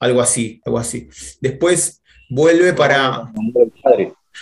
Algo 0.00 0.20
así, 0.20 0.60
algo 0.64 0.78
así. 0.78 1.08
Después 1.40 2.02
vuelve 2.28 2.72
para... 2.72 3.32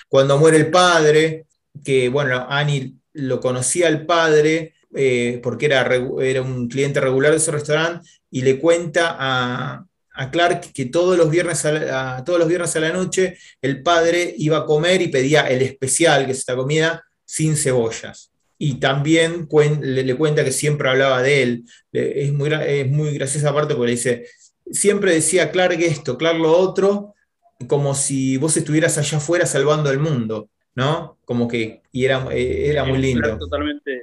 Cuando 0.08 0.38
muere 0.38 0.56
el 0.56 0.70
padre. 0.70 1.46
que 1.84 2.08
bueno, 2.08 2.46
Annie 2.48 2.94
lo 3.12 3.40
conocía 3.40 3.88
al 3.88 4.06
padre 4.06 4.74
eh, 4.94 5.40
porque 5.42 5.66
era, 5.66 5.88
era 6.20 6.42
un 6.42 6.68
cliente 6.68 7.00
regular 7.00 7.32
de 7.32 7.38
ese 7.38 7.50
restaurante 7.50 8.08
y 8.30 8.42
le 8.42 8.58
cuenta 8.58 9.16
a, 9.18 9.86
Clark 10.30 10.72
que 10.72 10.86
todos 10.86 11.18
los, 11.18 11.30
viernes 11.30 11.64
a 11.64 12.22
todos 12.24 12.38
los 12.38 12.48
viernes 12.48 12.74
a 12.76 12.80
la 12.80 12.92
noche 12.92 13.36
el 13.60 13.82
padre 13.82 14.34
iba 14.38 14.58
a 14.58 14.64
comer 14.64 15.02
y 15.02 15.08
pedía 15.08 15.42
el 15.48 15.62
especial, 15.62 16.24
que 16.24 16.32
es 16.32 16.38
esta 16.38 16.56
comida 16.56 17.04
sin 17.24 17.56
cebollas. 17.56 18.30
Y 18.56 18.74
también 18.74 19.48
le, 19.82 20.16
cuenta 20.16 20.44
que 20.44 20.52
siempre 20.52 20.88
hablaba 20.88 21.22
de 21.22 21.42
él. 21.42 21.64
Es 21.92 22.32
muy, 22.32 22.50
es 22.52 22.88
muy 22.88 23.12
graciosa 23.14 23.52
parte 23.52 23.74
porque 23.74 23.88
le 23.88 23.96
dice, 23.96 24.26
siempre 24.70 25.12
decía 25.12 25.50
Clark 25.50 25.80
esto, 25.80 26.16
Clark 26.16 26.38
lo 26.38 26.56
otro, 26.56 27.14
como 27.66 27.94
si 27.94 28.36
vos 28.36 28.56
estuvieras 28.56 28.96
allá 28.98 29.18
afuera 29.18 29.46
salvando 29.46 29.90
el 29.90 29.98
mundo, 29.98 30.48
¿no? 30.74 31.18
Como 31.24 31.48
que, 31.48 31.82
y 31.92 32.04
era, 32.04 32.26
eh, 32.30 32.70
era 32.70 32.84
muy 32.84 32.98
lindo. 32.98 33.36
totalmente, 33.38 34.00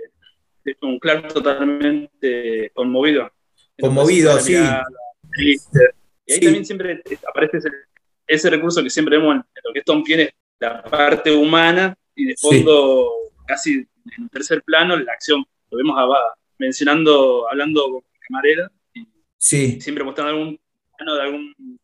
un 0.82 1.00
claro 1.00 1.28
totalmente 1.28 2.72
conmovido. 2.74 3.32
Conmovido, 3.80 4.38
sí. 4.40 4.58
Y 6.26 6.34
ahí 6.34 6.40
también 6.40 6.66
siempre 6.66 7.02
aparece 7.28 7.60
ese, 8.28 8.50
recurso 8.50 8.84
que 8.84 8.90
siempre 8.90 9.18
vemos 9.18 9.36
en 9.36 9.44
lo 9.64 9.74
que 9.74 9.82
Tom 9.82 10.04
Kien, 10.04 10.30
la 10.60 10.84
parte 10.84 11.34
humana, 11.34 11.96
y 12.16 12.26
de 12.26 12.36
fondo, 12.38 13.12
casi 13.48 13.86
en 14.18 14.30
tercer 14.30 14.62
plano, 14.64 14.96
la 14.98 15.12
acción. 15.14 15.44
Lo 15.70 15.78
vemos 15.78 15.98
a, 15.98 16.08
mencionando, 16.58 17.50
hablando 17.50 17.84
con 17.84 18.04
camarera, 18.28 18.72
y 18.94 19.08
sí. 19.38 19.82
siempre 19.82 20.04
mostrando 20.04 20.34
algún 20.34 20.60
plano 20.98 21.16
de 21.16 21.22
algún 21.22 21.80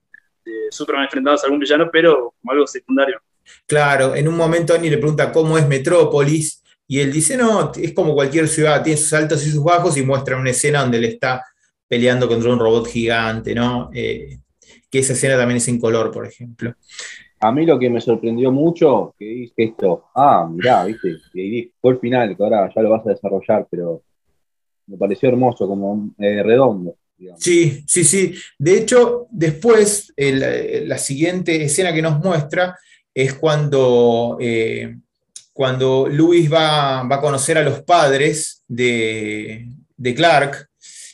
Superman 0.70 1.06
enfrentados 1.06 1.44
a 1.44 1.46
algún 1.46 1.60
villano, 1.60 1.90
pero 1.92 2.34
como 2.40 2.52
algo 2.52 2.68
secundario. 2.68 3.22
Claro, 3.66 4.16
en 4.16 4.28
un 4.28 4.36
momento 4.36 4.74
Annie 4.74 4.90
le 4.90 4.98
pregunta 4.98 5.32
cómo 5.32 5.58
es 5.58 5.68
Metrópolis, 5.68 6.64
y 6.88 7.00
él 7.00 7.12
dice, 7.12 7.36
no, 7.36 7.72
es 7.76 7.94
como 7.94 8.14
cualquier 8.14 8.48
ciudad, 8.48 8.82
tiene 8.82 8.98
sus 8.98 9.12
altos 9.12 9.46
y 9.46 9.52
sus 9.52 9.64
bajos, 9.64 9.98
y 9.98 10.04
muestra 10.04 10.38
una 10.38 10.52
escena 10.52 10.82
donde 10.82 11.00
él 11.00 11.06
está 11.06 11.44
peleando 11.88 12.28
contra 12.28 12.52
un 12.52 12.60
robot 12.60 12.88
gigante, 12.88 13.56
¿no? 13.56 13.90
Eh, 13.94 14.40
que 14.90 15.00
esa 15.00 15.14
escena 15.14 15.38
también 15.38 15.58
es 15.58 15.68
en 15.68 15.80
color, 15.80 16.12
por 16.12 16.26
ejemplo. 16.26 16.74
A 17.40 17.52
mí 17.52 17.66
lo 17.66 17.78
que 17.78 17.90
me 17.90 18.02
sorprendió 18.02 18.52
mucho, 18.52 19.14
que 19.18 19.26
dice 19.26 19.54
esto, 19.64 20.06
ah, 20.16 20.50
mirá, 20.52 20.86
viste, 20.86 21.18
fue 21.80 21.94
el 21.94 22.00
final, 22.00 22.36
que 22.36 22.44
ahora 22.44 22.70
ya 22.76 22.82
lo 22.82 22.90
vas 22.90 23.06
a 23.06 23.12
desarrollar, 23.12 23.68
pero 23.70 24.02
me 24.88 24.98
pareció 24.98 25.30
hermoso, 25.30 25.68
como 25.68 26.10
eh, 26.18 26.42
redondo. 26.42 26.96
Sí, 27.38 27.84
sí, 27.88 28.04
sí. 28.04 28.36
De 28.60 28.78
hecho, 28.78 29.28
después, 29.32 30.14
la 30.16 30.98
siguiente 30.98 31.64
escena 31.64 31.94
que 31.94 32.02
nos 32.02 32.20
muestra 32.20 32.78
es 33.14 33.34
cuando, 33.34 34.38
eh, 34.40 34.96
cuando 35.52 36.08
Luis 36.08 36.54
va, 36.54 37.02
a 37.02 37.20
conocer 37.20 37.58
a 37.58 37.64
los 37.64 37.82
padres 37.82 38.64
de, 38.68 39.68
Clark, 40.16 40.70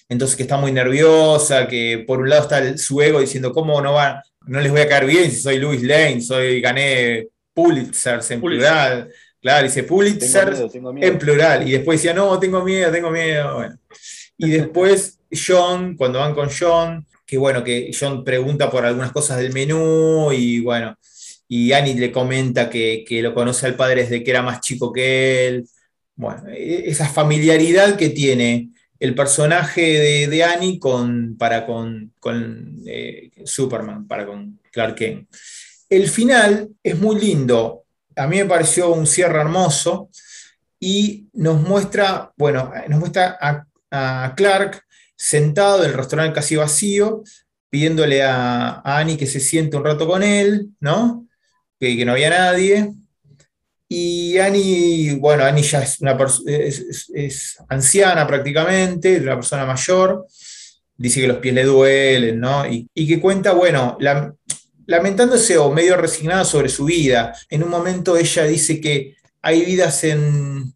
entonces 0.09 0.35
que 0.35 0.43
está 0.43 0.57
muy 0.57 0.71
nerviosa, 0.71 1.67
que 1.67 2.03
por 2.05 2.19
un 2.19 2.29
lado 2.29 2.43
está 2.43 2.77
su 2.77 3.01
ego 3.01 3.19
diciendo, 3.19 3.51
¿cómo 3.51 3.81
no, 3.81 3.93
va, 3.93 4.21
no 4.47 4.59
les 4.59 4.71
voy 4.71 4.81
a 4.81 4.87
caer 4.87 5.05
bien 5.05 5.31
si 5.31 5.41
soy 5.41 5.57
Luis 5.57 5.81
Lane, 5.83 6.21
soy, 6.21 6.61
gané 6.61 7.27
Pulitzer 7.53 8.19
en 8.29 8.41
plural? 8.41 9.09
Claro, 9.41 9.63
dice 9.63 9.83
Pulitzer 9.83 10.55
en 11.01 11.19
plural. 11.19 11.67
Y 11.67 11.71
después 11.73 11.99
decía, 11.99 12.13
no, 12.13 12.39
tengo 12.39 12.63
miedo, 12.63 12.91
tengo 12.91 13.09
miedo. 13.11 13.55
Bueno. 13.55 13.77
Y 14.37 14.49
después 14.51 15.19
John, 15.47 15.95
cuando 15.97 16.19
van 16.19 16.33
con 16.33 16.49
John, 16.49 17.05
que 17.25 17.37
bueno, 17.37 17.63
que 17.63 17.91
John 17.97 18.23
pregunta 18.23 18.69
por 18.69 18.85
algunas 18.85 19.11
cosas 19.11 19.37
del 19.39 19.53
menú 19.53 20.31
y 20.31 20.59
bueno, 20.59 20.97
y 21.47 21.71
Annie 21.71 21.95
le 21.95 22.11
comenta 22.11 22.69
que, 22.69 23.05
lo 23.21 23.33
conoce 23.33 23.65
al 23.65 23.75
padre 23.75 24.03
desde 24.03 24.23
que 24.23 24.31
era 24.31 24.41
más 24.41 24.61
chico 24.61 24.91
que 24.91 25.47
él. 25.47 25.67
Bueno, 26.15 26.43
e, 26.49 26.89
esa 26.89 27.07
familiaridad 27.07 27.95
que 27.95 28.09
tiene 28.09 28.69
el 29.03 29.15
personaje 29.15 30.27
de, 30.29 30.43
Annie 30.45 30.79
con, 30.79 31.35
para 31.37 31.65
con, 31.65 32.13
eh, 32.87 33.31
Superman, 33.43 34.07
para 34.07 34.25
con 34.25 34.61
Clark 34.71 34.95
Kent. 34.95 35.29
El 35.89 36.07
final 36.07 36.69
es 36.81 36.97
muy 36.97 37.19
lindo. 37.19 37.83
A 38.15 38.27
mí 38.27 38.37
me 38.37 38.45
pareció 38.45 38.93
un 38.93 39.05
cierre 39.05 39.41
hermoso 39.41 40.09
y 40.79 41.27
nos 41.33 41.61
muestra, 41.61 42.31
bueno, 42.37 42.71
nos 42.87 42.97
muestra 42.97 43.37
a, 43.41 43.65
a 43.91 44.33
Clark 44.37 44.81
sentado 45.17 45.83
en 45.83 45.91
el 45.91 45.97
restaurante 45.97 46.35
casi 46.35 46.55
vacío, 46.55 47.23
pidiéndole 47.69 48.23
a, 48.23 48.83
Annie 48.85 49.17
que 49.17 49.27
se 49.27 49.41
siente 49.41 49.75
un 49.75 49.83
rato 49.83 50.07
con 50.07 50.23
él, 50.23 50.69
¿no? 50.79 51.27
Que, 51.77 52.05
no 52.05 52.13
había 52.13 52.29
nadie. 52.29 52.93
Y 53.95 54.39
Annie, 54.39 55.17
bueno, 55.19 55.43
Annie 55.43 55.61
ya 55.61 55.83
es, 55.83 56.01
una 56.01 56.17
es, 56.47 57.57
anciana 57.69 58.25
prácticamente, 58.25 59.19
una 59.19 59.35
persona 59.35 59.67
mayor, 59.67 60.25
dice 60.97 61.21
que 61.21 61.27
los 61.27 61.37
pies 61.37 61.53
le 61.53 61.63
duelen, 61.63 62.39
¿no? 62.39 62.65
Y, 62.65 62.87
que 63.07 63.21
cuenta, 63.21 63.53
bueno, 63.53 63.99
lamentándose 64.87 65.59
o 65.59 65.71
medio 65.71 65.95
resignada 65.95 66.43
sobre 66.43 66.69
su 66.69 66.85
vida. 66.85 67.35
En 67.51 67.61
un 67.61 67.69
momento 67.69 68.17
ella 68.17 68.45
dice 68.45 68.81
que 68.81 69.15
hay 69.43 69.63
vidas 69.63 70.03
en 70.05 70.73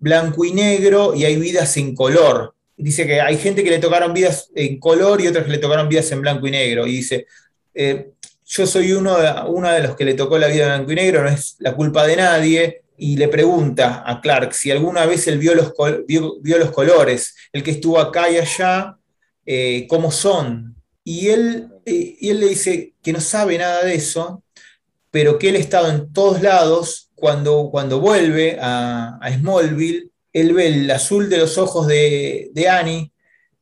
blanco 0.00 0.44
y 0.44 0.50
negro 0.50 1.14
y 1.14 1.24
hay 1.24 1.36
vidas 1.36 1.76
en 1.76 1.94
color. 1.94 2.56
Dice 2.76 3.06
que 3.06 3.20
hay 3.20 3.38
gente 3.38 3.62
que 3.62 3.70
le 3.70 3.78
tocaron 3.78 4.12
vidas 4.12 4.50
en 4.56 4.80
color 4.80 5.20
y 5.20 5.28
otras 5.28 5.44
que 5.44 5.52
le 5.52 5.58
tocaron 5.58 5.88
vidas 5.88 6.10
en 6.10 6.20
blanco 6.20 6.48
y 6.48 6.50
negro. 6.50 6.84
Y 6.84 6.96
dice, 6.96 7.28
eh, 7.74 8.10
yo 8.46 8.66
soy 8.66 8.92
uno 8.92 9.16
de, 9.18 9.72
de 9.72 9.82
los 9.82 9.96
que 9.96 10.04
le 10.04 10.14
tocó 10.14 10.38
la 10.38 10.46
vida 10.46 10.64
en 10.64 10.86
blanco 10.86 10.92
y 10.92 10.94
negro, 10.94 11.22
no 11.24 11.28
es 11.28 11.56
la 11.58 11.74
culpa 11.74 12.06
de 12.06 12.16
nadie. 12.16 12.82
Y 12.98 13.16
le 13.16 13.28
pregunta 13.28 14.04
a 14.06 14.22
Clark 14.22 14.54
si 14.54 14.70
alguna 14.70 15.04
vez 15.04 15.26
él 15.26 15.36
vio 15.36 15.54
los, 15.54 15.74
vio 16.06 16.58
los 16.58 16.70
colores, 16.70 17.34
el 17.52 17.62
que 17.62 17.72
estuvo 17.72 17.98
acá 17.98 18.30
y 18.30 18.38
allá, 18.38 18.96
eh, 19.44 19.86
cómo 19.88 20.10
son. 20.10 20.76
Y 21.04 21.28
él, 21.28 21.68
eh, 21.84 22.16
y 22.18 22.30
él 22.30 22.40
le 22.40 22.48
dice 22.48 22.94
que 23.02 23.12
no 23.12 23.20
sabe 23.20 23.58
nada 23.58 23.84
de 23.84 23.94
eso, 23.94 24.42
pero 25.10 25.38
que 25.38 25.50
él 25.50 25.56
ha 25.56 25.60
estado 25.60 25.90
en 25.90 26.12
todos 26.12 26.42
lados. 26.42 27.10
Cuando, 27.14 27.70
cuando 27.70 28.00
vuelve 28.00 28.58
a, 28.60 29.18
Smallville, 29.38 30.10
él 30.32 30.52
ve 30.52 30.68
el 30.68 30.90
azul 30.90 31.30
de 31.30 31.38
los 31.38 31.56
ojos 31.58 31.86
de, 31.86 32.50
Annie, 32.70 33.10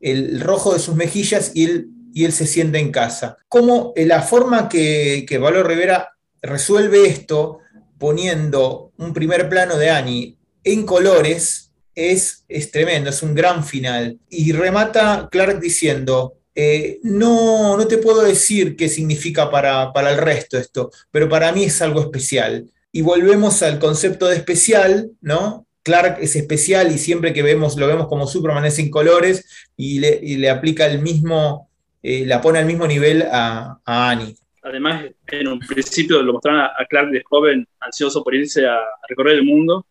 el 0.00 0.40
rojo 0.40 0.74
de 0.74 0.80
sus 0.80 0.94
mejillas 0.94 1.52
y 1.54 1.64
él, 1.64 1.88
y 2.14 2.24
él 2.24 2.32
se 2.32 2.46
siente 2.46 2.78
en 2.78 2.90
casa. 2.90 3.36
Como 3.48 3.92
eh, 3.96 4.06
la 4.06 4.22
forma 4.22 4.70
que, 4.70 5.26
que 5.28 5.36
Valor 5.36 5.66
Rivera 5.66 6.14
resuelve 6.40 7.06
esto 7.06 7.58
poniendo 7.98 8.92
un 8.96 9.12
primer 9.12 9.50
plano 9.50 9.76
de 9.76 9.90
Annie 9.90 10.38
en 10.62 10.86
colores, 10.86 11.64
es, 11.94 12.44
tremendo, 12.72 13.10
es 13.10 13.22
un 13.22 13.34
gran 13.34 13.64
final. 13.64 14.18
Y 14.28 14.52
remata 14.52 15.28
Clark 15.30 15.60
diciendo, 15.60 16.34
eh, 16.54 16.98
no, 17.02 17.76
no 17.76 17.86
te 17.86 17.98
puedo 17.98 18.22
decir 18.22 18.76
qué 18.76 18.88
significa 18.88 19.50
para, 19.50 19.92
el 20.10 20.18
resto 20.18 20.58
esto, 20.58 20.90
pero 21.10 21.28
para 21.28 21.52
mí 21.52 21.64
es 21.64 21.80
algo 21.82 22.00
especial. 22.00 22.70
Y 22.92 23.02
volvemos 23.02 23.62
al 23.62 23.78
concepto 23.78 24.26
de 24.26 24.36
especial, 24.36 25.10
¿no? 25.20 25.66
Clark 25.82 26.18
es 26.20 26.34
especial 26.36 26.92
y 26.92 26.98
siempre 26.98 27.34
que 27.34 27.42
vemos, 27.42 27.76
lo 27.76 27.86
vemos 27.86 28.06
como 28.06 28.26
Superman 28.26 28.64
es 28.64 28.78
en 28.78 28.90
colores 28.90 29.44
y 29.76 29.98
le, 29.98 30.48
aplica 30.48 30.86
el 30.86 31.02
mismo, 31.02 31.68
eh, 32.06 32.26
la 32.26 32.38
pone 32.38 32.58
al 32.58 32.66
mismo 32.66 32.86
nivel 32.86 33.22
a, 33.22 33.80
Annie. 33.86 34.36
Además, 34.62 35.06
en 35.28 35.48
un 35.48 35.58
principio 35.58 36.22
lo 36.22 36.34
mostraron 36.34 36.60
a, 36.60 36.86
Clark 36.86 37.10
de 37.10 37.22
joven, 37.24 37.66
ansioso 37.80 38.22
por 38.22 38.34
irse 38.34 38.66
a, 38.66 38.78
recorrer 39.08 39.36
el 39.38 39.44
mundo. 39.44 39.86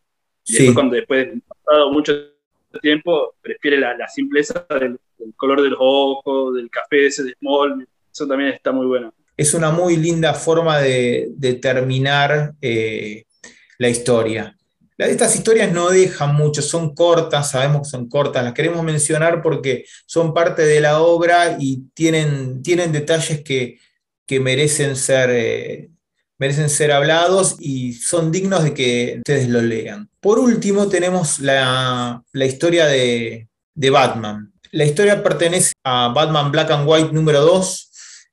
Y 0.46 0.54
después, 0.54 0.74
cuando 0.76 0.96
después 0.96 1.30
pasado 1.66 1.92
mucho 1.92 2.14
tiempo, 2.84 3.34
prefiere 3.42 3.80
la, 3.80 4.08
simpleza 4.08 4.64
del, 4.80 5.00
color 5.36 5.64
de 5.64 5.70
los 5.70 5.80
ojos, 5.82 6.54
del 6.54 6.70
café 6.70 7.08
ese 7.08 7.24
de 7.24 7.34
Small, 7.40 7.88
eso 8.12 8.28
también 8.28 8.52
está 8.52 8.72
muy 8.72 8.86
bueno. 8.86 9.12
Es 9.36 9.56
una 9.56 9.72
muy 9.72 9.98
linda 9.98 10.36
forma 10.36 10.78
de, 10.78 11.60
terminar 11.60 12.54
eh, 12.62 13.26
la 13.80 13.90
historia. 13.90 14.56
Estas 15.10 15.36
historias 15.36 15.72
no 15.72 15.90
dejan 15.90 16.36
mucho, 16.36 16.62
son 16.62 16.96
cortas, 16.96 17.52
sabemos 17.52 17.84
que 17.84 17.90
son 17.90 18.08
cortas, 18.08 18.44
las 18.44 18.54
queremos 18.54 18.84
mencionar 18.84 19.42
porque 19.42 19.86
son 20.06 20.34
parte 20.34 20.66
de 20.66 20.80
la 20.80 21.02
obra 21.02 21.58
y 21.60 21.90
tienen, 21.94 22.62
tienen 22.64 22.92
detalles 22.92 23.42
que, 23.44 23.80
merecen 24.40 24.96
ser, 24.96 25.30
eh, 25.30 25.92
merecen 26.40 26.68
ser 26.68 26.92
hablados 26.92 27.58
y 27.60 27.94
son 27.94 28.32
dignos 28.32 28.64
de 28.64 28.74
que 28.74 29.16
ustedes 29.20 29.48
lo 29.48 29.62
lean. 29.62 30.10
Por 30.20 30.40
último, 30.40 30.88
tenemos 30.88 31.40
la, 31.40 32.24
historia 32.34 32.88
de, 32.88 33.48
Batman. 33.76 34.52
La 34.72 34.86
historia 34.86 35.22
pertenece 35.22 35.74
a 35.84 36.08
Batman 36.08 36.52
Black 36.52 36.72
and 36.72 36.90
White 36.90 37.14
número 37.14 37.42
2. 37.42 37.92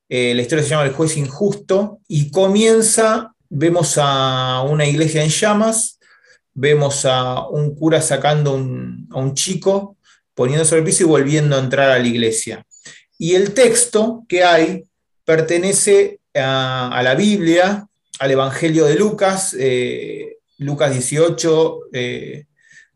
Eh, 0.09 0.35
la 0.35 0.41
historia 0.41 0.65
se 0.65 0.71
llama 0.71 0.85
El 0.85 0.93
juez 0.93 1.19
injusto 1.19 2.01
y 2.09 2.31
comienza, 2.31 3.35
vemos 3.51 3.99
a 4.01 4.63
una 4.63 4.87
iglesia 4.87 5.23
en 5.23 5.29
llamas, 5.29 6.00
vemos 6.55 7.05
a 7.05 7.47
un 7.49 7.75
cura 7.75 8.01
sacando 8.01 8.53
a 8.53 9.19
un 9.19 9.35
chico, 9.35 9.97
poniéndose 10.35 10.71
sobre 10.71 10.81
el 10.81 10.87
piso 10.87 11.05
y 11.05 11.07
volviendo 11.07 11.57
a 11.57 11.61
entrar 11.61 11.91
a 11.91 11.99
la 11.99 12.07
iglesia. 12.07 12.67
Y 13.19 13.35
el 13.35 13.53
texto 13.53 14.25
que 14.29 14.45
hay 14.45 14.85
pertenece 15.25 16.21
a 16.35 17.01
la 17.03 17.15
Biblia, 17.15 17.87
al 18.21 18.31
Evangelio 18.31 18.85
de 18.85 18.97
Lucas, 18.97 19.57
eh, 19.59 20.37
Lucas 20.59 20.93
18, 20.93 21.81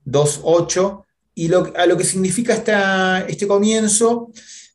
2, 0.04 0.40
8, 0.42 1.06
y 1.34 1.52
a 1.52 1.86
lo 1.86 1.96
que 1.96 2.04
significa 2.04 3.24
este 3.26 3.46
comienzo 3.46 4.30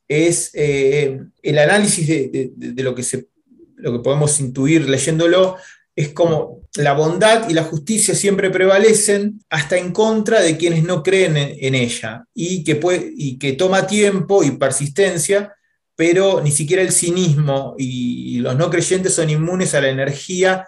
es 0.08 0.50
eh, 0.54 1.20
el 1.42 1.58
análisis 1.58 2.06
de, 2.06 2.82
lo, 2.82 2.94
que 2.94 3.04
se, 3.04 3.28
lo 3.76 3.92
que 3.92 3.98
podemos 4.00 4.38
intuir 4.40 4.88
leyéndolo, 4.88 5.56
es 5.96 6.10
como 6.10 6.60
la 6.76 6.92
bondad 6.92 7.48
y 7.48 7.54
la 7.54 7.64
justicia 7.64 8.14
siempre 8.14 8.50
prevalecen 8.50 9.40
hasta 9.50 9.76
en 9.76 9.92
contra 9.92 10.40
de 10.40 10.56
quienes 10.56 10.84
no 10.84 11.02
creen 11.02 11.36
en, 11.36 11.74
ella 11.74 12.24
y 12.34 12.64
que, 12.64 12.80
y 13.16 13.38
que 13.38 13.52
toma 13.54 13.86
tiempo 13.86 14.42
y 14.42 14.52
persistencia 14.52 15.54
pero 16.00 16.40
ni 16.40 16.50
siquiera 16.50 16.80
el 16.80 16.92
cinismo 16.92 17.74
y 17.76 18.38
los 18.38 18.56
no 18.56 18.70
creyentes 18.70 19.12
son 19.12 19.28
inmunes 19.28 19.74
a 19.74 19.82
la 19.82 19.90
energía 19.90 20.66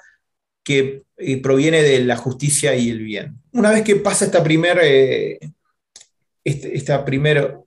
que 0.63 1.05
eh, 1.17 1.41
proviene 1.41 1.83
de 1.83 2.05
la 2.05 2.19
justicia 2.19 2.77
y 2.77 2.91
el 2.91 2.99
bien. 2.99 3.39
Una 3.53 3.71
vez 3.71 3.83
que 3.83 3.97
pasa 3.97 4.27
esta 4.27 4.45
primera 4.45 4.83
eh, 4.85 5.39
este, 6.45 6.77
esta 6.77 7.03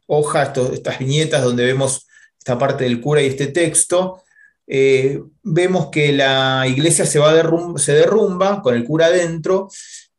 hoja, 0.06 0.54
estas 0.74 1.00
viñetas 1.00 1.44
donde 1.44 1.66
vemos 1.66 2.06
esta 2.38 2.56
parte 2.56 2.84
del 2.84 3.02
cura 3.02 3.24
y 3.24 3.28
este 3.28 3.48
texto, 3.48 4.22
eh, 4.68 5.22
vemos 5.44 5.90
que 5.92 6.12
la 6.12 6.66
iglesia 6.68 7.06
se, 7.06 7.20
va 7.20 7.34
se 7.78 7.94
derrumba 7.94 8.62
con 8.62 8.76
el 8.76 8.84
cura 8.84 9.08
adentro 9.08 9.70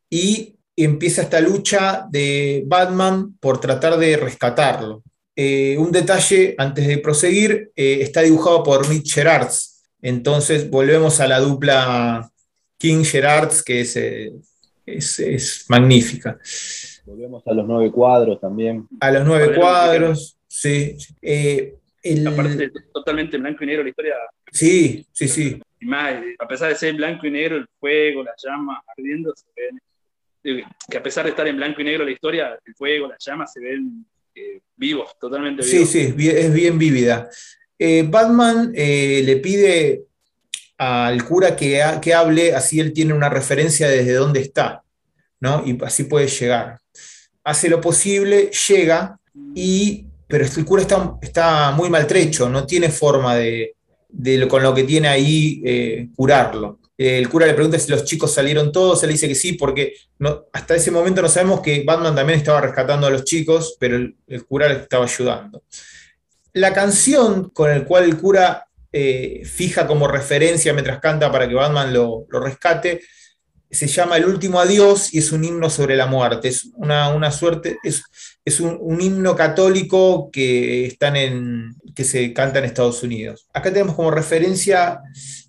y 0.09 0.57
empieza 0.75 1.23
esta 1.23 1.41
lucha 1.41 2.07
de 2.09 2.63
Batman 2.65 3.35
por 3.39 3.59
tratar 3.59 3.97
de 3.97 4.15
rescatarlo. 4.15 5.03
Eh, 5.35 5.77
un 5.77 5.91
detalle 5.91 6.55
antes 6.57 6.87
de 6.87 6.97
proseguir, 6.99 7.71
eh, 7.75 7.99
está 8.01 8.21
dibujado 8.21 8.63
por 8.63 8.87
Mitch 8.89 9.13
Gerards. 9.13 9.83
Entonces 10.01 10.69
volvemos 10.69 11.19
a 11.19 11.27
la 11.27 11.39
dupla 11.39 12.29
King 12.77 13.03
Gerards, 13.03 13.63
que 13.63 13.81
es, 13.81 13.95
eh, 13.97 14.33
es, 14.85 15.65
magnífica. 15.67 16.39
Volvemos 17.05 17.45
a 17.45 17.53
los 17.53 17.67
nueve 17.67 17.91
cuadros 17.91 18.39
también. 18.39 18.87
A 18.99 19.11
los 19.11 19.25
nueve 19.25 19.55
cuadros, 19.55 20.37
sí. 20.47 20.95
Aparte, 22.25 22.71
totalmente 22.93 23.35
en 23.35 23.43
blanco 23.43 23.63
y 23.63 23.67
negro 23.67 23.83
la 23.83 23.89
historia. 23.89 24.15
Sí, 24.51 25.05
sí, 25.11 25.27
sí. 25.27 25.61
Y 25.79 25.85
más, 25.85 26.15
a 26.39 26.47
pesar 26.47 26.69
de 26.69 26.75
ser 26.75 26.95
blanco 26.95 27.27
y 27.27 27.31
negro, 27.31 27.57
el 27.57 27.67
fuego, 27.79 28.23
las 28.23 28.41
llamas 28.43 28.81
ardiendo, 28.87 29.33
se 29.35 29.45
ven. 29.55 29.79
Que 30.89 30.97
a 30.97 31.03
pesar 31.03 31.25
de 31.25 31.31
estar 31.31 31.47
en 31.47 31.57
blanco 31.57 31.81
y 31.81 31.83
negro 31.83 32.05
la 32.05 32.11
historia, 32.11 32.57
el 32.65 32.75
fuego, 32.75 33.07
las 33.07 33.23
llamas 33.23 33.51
se 33.51 33.59
ven 33.59 34.05
vivos, 34.75 35.17
totalmente 35.19 35.63
vivos. 35.63 35.89
Sí, 35.89 36.13
sí, 36.15 36.29
es 36.29 36.53
bien 36.53 36.77
vívida. 36.77 37.29
Eh, 37.77 38.05
Batman 38.07 38.71
eh, 38.73 39.21
le 39.23 39.37
pide 39.37 40.03
al 40.77 41.23
cura 41.25 41.55
que, 41.55 41.83
que, 42.01 42.13
hable, 42.13 42.55
así 42.55 42.79
él 42.79 42.93
tiene 42.93 43.13
una 43.13 43.29
referencia 43.29 43.87
desde 43.87 44.13
dónde 44.13 44.41
está, 44.41 44.83
¿no? 45.39 45.63
Y 45.65 45.77
así 45.83 46.03
puede 46.03 46.27
llegar. 46.27 46.79
Hace 47.43 47.69
lo 47.69 47.81
posible, 47.81 48.51
llega, 48.67 49.19
y, 49.55 50.05
pero 50.27 50.45
el 50.45 50.65
cura 50.65 50.81
está, 50.81 51.17
está 51.21 51.71
muy 51.71 51.89
maltrecho, 51.89 52.49
no 52.49 52.65
tiene 52.65 52.89
forma 52.89 53.35
de, 53.35 53.76
con 54.47 54.63
lo 54.63 54.73
que 54.73 54.83
tiene 54.83 55.07
ahí 55.07 55.61
eh, 55.65 56.09
curarlo. 56.15 56.79
El 56.97 57.29
cura 57.29 57.45
le 57.45 57.53
pregunta 57.53 57.77
si 57.77 57.91
los 57.91 58.05
chicos 58.05 58.33
salieron 58.33 58.71
todos, 58.71 59.03
él 59.03 59.11
dice 59.11 59.27
que 59.27 59.35
sí, 59.35 59.53
porque 59.53 59.93
hasta 60.51 60.75
ese 60.75 60.89
momento 60.89 61.21
no 61.21 61.29
sabemos 61.29 61.61
que 61.61 61.83
Batman 61.85 62.15
también 62.15 62.39
estaba 62.39 62.59
rescatando 62.59 63.05
a 63.05 63.11
los 63.11 63.23
chicos, 63.23 63.77
pero 63.79 63.97
el, 63.97 64.45
cura 64.45 64.67
le 64.67 64.75
estaba 64.75 65.05
ayudando. 65.05 65.61
La 66.53 66.73
canción 66.73 67.51
con 67.51 67.69
la 67.69 67.85
cual 67.85 68.05
el 68.05 68.17
cura 68.17 68.67
eh, 68.91 69.43
fija 69.45 69.85
como 69.85 70.07
referencia 70.07 70.73
mientras 70.73 70.99
canta 70.99 71.31
para 71.31 71.47
que 71.47 71.53
Batman 71.53 71.93
lo, 71.93 72.25
rescate 72.31 73.01
se 73.69 73.87
llama 73.87 74.17
El 74.17 74.25
último 74.25 74.59
adiós 74.59 75.13
y 75.13 75.19
es 75.19 75.31
un 75.31 75.43
himno 75.43 75.69
sobre 75.69 75.95
la 75.95 76.07
muerte. 76.07 76.47
Es 76.47 76.69
una, 76.75 77.31
suerte, 77.31 77.77
es, 77.83 78.03
es 78.45 78.59
un, 78.59 79.01
himno 79.01 79.35
católico 79.35 80.29
que, 80.31 80.85
están 80.85 81.15
en, 81.15 81.75
que 81.95 82.03
se 82.03 82.33
canta 82.33 82.59
en 82.59 82.65
Estados 82.65 83.03
Unidos. 83.03 83.47
Acá 83.53 83.71
tenemos 83.71 83.95
como 83.95 84.11
referencia 84.11 85.01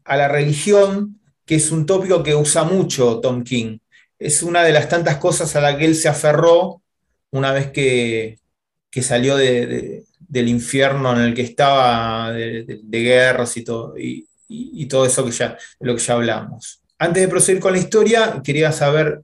a 0.04 0.16
la 0.16 0.28
religión 0.28 1.20
que 1.44 1.54
es 1.54 1.70
un 1.70 1.86
tópico 1.86 2.22
que 2.22 2.34
usa 2.34 2.64
mucho 2.64 3.20
Tom 3.20 3.42
King. 3.42 3.78
Es 4.18 4.42
una 4.42 4.62
de 4.62 4.72
las 4.72 4.88
tantas 4.88 5.16
cosas 5.16 5.54
a 5.56 5.60
la 5.60 5.78
que 5.78 5.86
él 5.86 5.94
se 5.94 6.08
aferró 6.08 6.82
una 7.30 7.52
vez 7.52 7.70
que, 7.70 8.38
salió 9.00 9.36
del 9.36 10.48
infierno 10.48 11.12
en 11.12 11.22
el 11.22 11.34
que 11.34 11.42
estaba, 11.42 12.32
de, 12.32 12.80
guerras 12.90 13.56
y 13.56 13.64
todo, 13.64 13.94
y, 13.96 14.86
todo 14.86 15.06
eso 15.06 15.24
que 15.24 15.30
ya, 15.30 15.56
de 15.78 15.86
lo 15.86 15.94
que 15.94 16.02
ya 16.02 16.14
hablamos. 16.14 16.82
Antes 16.98 17.22
de 17.22 17.28
proseguir 17.28 17.60
con 17.60 17.72
la 17.72 17.78
historia, 17.78 18.40
quería 18.42 18.72
saber 18.72 19.22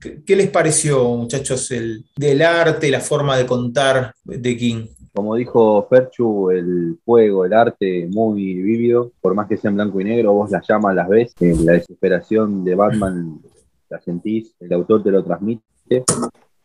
¿Qué, 0.00 0.34
les 0.34 0.50
pareció, 0.50 1.04
muchachos, 1.14 1.70
el, 1.70 2.04
del 2.16 2.42
arte, 2.42 2.90
la 2.90 3.00
forma 3.00 3.36
de 3.36 3.46
contar 3.46 4.12
de 4.24 4.56
King? 4.56 4.86
Como 5.14 5.36
dijo 5.36 5.86
Ferchu, 5.88 6.50
el 6.50 6.98
juego, 7.04 7.44
el 7.44 7.52
arte 7.52 8.08
muy 8.10 8.54
vívido, 8.54 9.12
por 9.20 9.34
más 9.34 9.46
que 9.46 9.56
sea 9.56 9.70
en 9.70 9.76
blanco 9.76 10.00
y 10.00 10.04
negro, 10.04 10.32
vos 10.32 10.50
las 10.50 10.66
llamas, 10.66 10.96
las 10.96 11.08
ves, 11.08 11.34
eh, 11.40 11.54
la 11.62 11.74
desesperación 11.74 12.64
de 12.64 12.74
Batman 12.74 13.40
la 13.90 14.00
sentís, 14.00 14.54
el 14.58 14.72
autor 14.72 15.04
te 15.04 15.10
lo 15.10 15.22
transmite. 15.22 15.62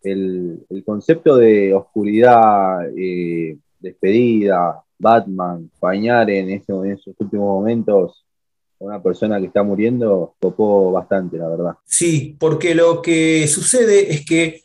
El, 0.02 0.66
concepto 0.86 1.36
de 1.36 1.74
oscuridad, 1.74 2.90
eh, 2.98 3.58
despedida, 3.80 4.82
Batman, 4.98 5.70
bañar 5.80 6.30
en 6.30 6.50
esos 6.50 6.86
últimos 7.20 7.46
momentos 7.46 8.26
una 8.80 9.02
persona 9.02 9.40
que 9.40 9.48
está 9.48 9.64
muriendo, 9.64 10.36
topó 10.40 10.92
bastante, 10.92 11.38
la 11.38 11.50
verdad. 11.50 11.72
Sí, 11.86 12.36
porque 12.40 12.76
lo 12.76 13.02
que 13.02 13.48
sucede 13.48 14.12
es 14.14 14.26
que 14.26 14.64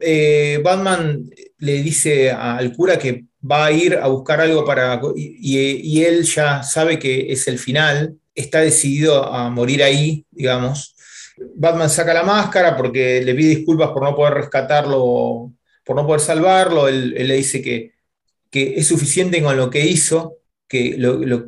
eh, 0.00 0.60
Batman 0.62 1.30
le 1.58 1.82
dice 1.82 2.30
al 2.30 2.74
cura 2.74 2.98
que 2.98 3.24
va 3.50 3.66
a 3.66 3.72
ir 3.72 3.96
a 3.96 4.08
buscar 4.08 4.40
algo 4.40 4.64
para... 4.64 5.00
Y, 5.16 6.02
él 6.02 6.22
ya 6.24 6.62
sabe 6.62 6.98
que 6.98 7.32
es 7.32 7.48
el 7.48 7.58
final, 7.58 8.16
está 8.34 8.60
decidido 8.60 9.24
a 9.24 9.50
morir 9.50 9.82
ahí, 9.82 10.26
digamos. 10.30 10.94
Batman 11.56 11.90
saca 11.90 12.14
la 12.14 12.22
máscara 12.22 12.76
porque 12.76 13.22
le 13.22 13.34
pide 13.34 13.56
disculpas 13.56 13.90
por 13.90 14.02
no 14.02 14.14
poder 14.14 14.34
rescatarlo, 14.34 15.52
por 15.84 15.96
no 15.96 16.06
poder 16.06 16.20
salvarlo. 16.20 16.88
Él, 16.88 17.14
le 17.14 17.34
dice 17.34 17.62
que, 17.62 17.92
que, 18.50 18.74
es 18.76 18.86
suficiente 18.86 19.42
con 19.42 19.56
lo 19.56 19.70
que 19.70 19.86
hizo, 19.86 20.38
que 20.68 20.98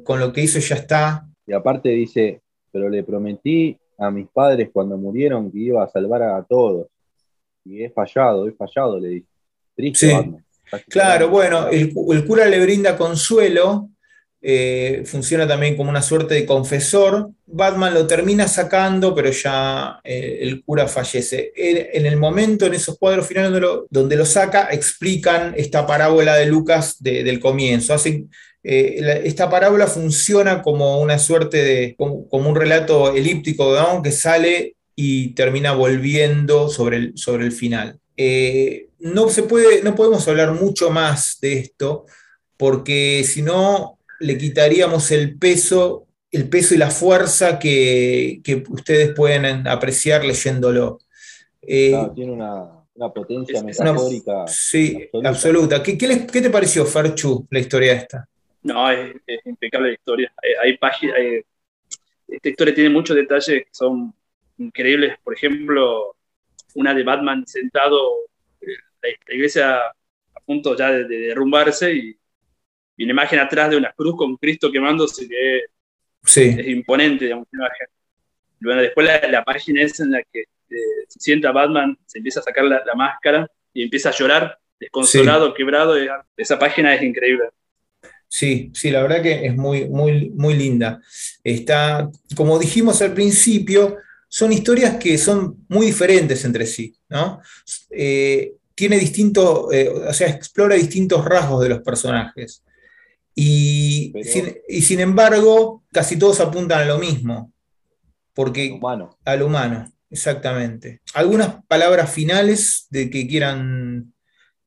con 0.04 0.18
lo 0.18 0.32
que 0.32 0.42
hizo 0.42 0.58
ya 0.58 0.76
está, 0.76 1.28
y 1.46 1.52
aparte 1.52 1.90
dice, 1.90 2.40
pero 2.72 2.88
le 2.88 3.02
prometí 3.02 3.76
a 3.98 4.10
mis 4.10 4.28
padres 4.28 4.70
cuando 4.72 4.96
murieron 4.96 5.50
que 5.50 5.58
iba 5.58 5.84
a 5.84 5.88
salvar 5.88 6.22
a 6.22 6.42
todos. 6.42 6.88
Y 7.64 7.82
he 7.82 7.90
fallado, 7.90 8.48
he 8.48 8.52
fallado, 8.52 8.98
le 8.98 9.08
dice. 9.08 9.28
Triste, 9.76 10.34
Claro, 10.88 11.28
bueno, 11.28 11.68
el, 11.68 11.92
cura 12.26 12.46
le 12.46 12.60
brinda 12.60 12.96
consuelo, 12.96 13.90
eh, 14.40 15.02
funciona 15.06 15.46
también 15.46 15.76
como 15.76 15.90
una 15.90 16.02
suerte 16.02 16.34
de 16.34 16.46
confesor. 16.46 17.30
Batman 17.46 17.94
lo 17.94 18.06
termina 18.06 18.48
sacando, 18.48 19.14
pero 19.14 19.30
ya 19.30 20.00
eh, 20.04 20.38
el 20.40 20.62
cura 20.64 20.86
fallece. 20.88 21.52
En, 21.54 22.06
el 22.06 22.16
momento, 22.16 22.66
en 22.66 22.74
esos 22.74 22.98
cuadros 22.98 23.26
finales 23.26 23.60
donde 23.90 24.16
lo, 24.16 24.26
saca, 24.26 24.68
explican 24.70 25.54
esta 25.56 25.86
parábola 25.86 26.36
de 26.36 26.46
Lucas 26.46 26.96
del 27.00 27.40
comienzo. 27.40 27.94
Hacen 27.94 28.30
eh, 28.66 29.20
esta 29.24 29.50
parábola 29.50 29.86
funciona 29.86 30.62
como 30.62 30.98
una 31.00 31.18
suerte 31.18 31.62
de, 31.62 31.94
como, 31.96 32.48
un 32.48 32.56
relato 32.56 33.14
elíptico, 33.14 33.74
que 34.02 34.10
sale 34.10 34.76
y 34.96 35.34
termina 35.34 35.72
volviendo 35.72 36.70
sobre 36.70 36.96
el, 36.96 37.18
sobre 37.18 37.44
el 37.44 37.52
final. 37.52 37.98
Eh, 38.16 38.88
no, 39.00 39.28
se 39.28 39.42
puede, 39.42 39.82
no 39.82 39.94
podemos 39.94 40.26
hablar 40.28 40.52
mucho 40.52 40.90
más 40.90 41.38
de 41.42 41.58
esto, 41.58 42.06
porque 42.56 43.22
si 43.24 43.42
no 43.42 43.98
le 44.20 44.38
quitaríamos 44.38 45.10
el 45.10 45.38
peso, 45.38 46.06
el 46.30 46.48
peso 46.48 46.74
y 46.74 46.78
la 46.78 46.90
fuerza 46.90 47.58
que, 47.58 48.40
ustedes 48.70 49.12
pueden 49.14 49.68
apreciar 49.68 50.24
leyéndolo. 50.24 51.00
Eh, 51.60 51.94
tiene 52.14 52.32
una, 52.32 52.82
potencia 53.12 53.62
metafórica. 53.62 54.46
sí, 54.46 55.10
absoluta. 55.22 55.82
¿Qué, 55.82 55.98
¿Qué, 55.98 56.08
te 56.40 56.50
pareció, 56.50 56.86
Ferchu, 56.86 57.46
la 57.50 57.58
historia 57.58 57.92
esta? 57.92 58.26
No, 58.64 58.90
es, 58.90 59.14
impecable 59.44 59.88
la 59.88 59.94
historia. 59.94 60.32
Hay, 60.62 60.76
páginas, 60.78 61.16
esta 62.26 62.48
historia 62.48 62.74
tiene 62.74 62.90
muchos 62.90 63.14
detalles 63.14 63.64
que 63.64 63.68
son 63.70 64.12
increíbles. 64.58 65.18
Por 65.22 65.34
ejemplo, 65.34 66.16
una 66.74 66.94
de 66.94 67.04
Batman 67.04 67.46
sentado, 67.46 68.20
eh, 68.62 68.66
la, 69.02 69.34
iglesia 69.34 69.76
a 69.80 70.40
punto 70.44 70.76
ya 70.76 70.90
de, 70.90 71.04
derrumbarse 71.04 71.92
y, 71.92 72.18
y, 72.96 73.04
una 73.04 73.12
imagen 73.12 73.38
atrás 73.38 73.70
de 73.70 73.76
una 73.76 73.92
cruz 73.92 74.16
con 74.16 74.36
Cristo 74.36 74.72
quemándose 74.72 75.28
que 75.28 75.58
es, 76.24 76.66
imponente, 76.66 77.26
digamos, 77.26 77.46
imagen. 77.52 77.86
Bueno, 78.60 78.80
después 78.80 79.06
la, 79.06 79.44
página 79.44 79.82
es 79.82 80.00
en 80.00 80.12
la 80.12 80.22
que 80.22 80.40
eh, 80.40 81.04
se 81.06 81.20
sienta 81.20 81.52
Batman, 81.52 81.98
se 82.06 82.16
empieza 82.16 82.40
a 82.40 82.44
sacar 82.44 82.64
la, 82.64 82.82
máscara 82.96 83.46
y 83.74 83.82
empieza 83.82 84.08
a 84.08 84.12
llorar, 84.12 84.58
desconsolado, 84.80 85.52
quebrado. 85.52 85.96
Esa 86.34 86.58
página 86.58 86.94
es 86.94 87.02
increíble. 87.02 87.50
Sí, 88.34 88.72
sí, 88.74 88.90
la 88.90 89.00
verdad 89.00 89.22
que 89.22 89.46
es 89.46 89.54
muy, 89.54 89.88
muy, 89.88 90.28
muy 90.30 90.54
linda. 90.54 91.00
Está, 91.44 92.10
como 92.34 92.58
dijimos 92.58 93.00
al 93.00 93.14
principio, 93.14 93.98
son 94.26 94.52
historias 94.52 94.96
que 94.96 95.16
son 95.18 95.64
muy 95.68 95.86
diferentes 95.86 96.44
entre 96.44 96.66
sí, 96.66 96.96
¿no? 97.08 97.40
Eh, 97.90 98.54
tiene 98.74 98.98
distintos, 98.98 99.72
eh, 99.72 99.88
o 99.88 100.12
sea, 100.12 100.30
explora 100.30 100.74
distintos 100.74 101.24
rasgos 101.24 101.62
de 101.62 101.68
los 101.68 101.82
personajes. 101.82 102.64
Y, 103.36 104.12
sin, 104.80 104.98
embargo, 104.98 105.84
casi 105.92 106.16
todos 106.16 106.40
apuntan 106.40 106.80
a 106.80 106.86
lo 106.86 106.98
mismo. 106.98 107.52
Porque, 108.32 108.72
humano. 108.72 109.16
Al 109.24 109.42
humano, 109.42 109.92
exactamente. 110.10 111.02
¿Algunas 111.14 111.64
palabras 111.68 112.12
finales 112.12 112.88
de 112.90 113.10
que 113.10 113.28
quieran 113.28 114.12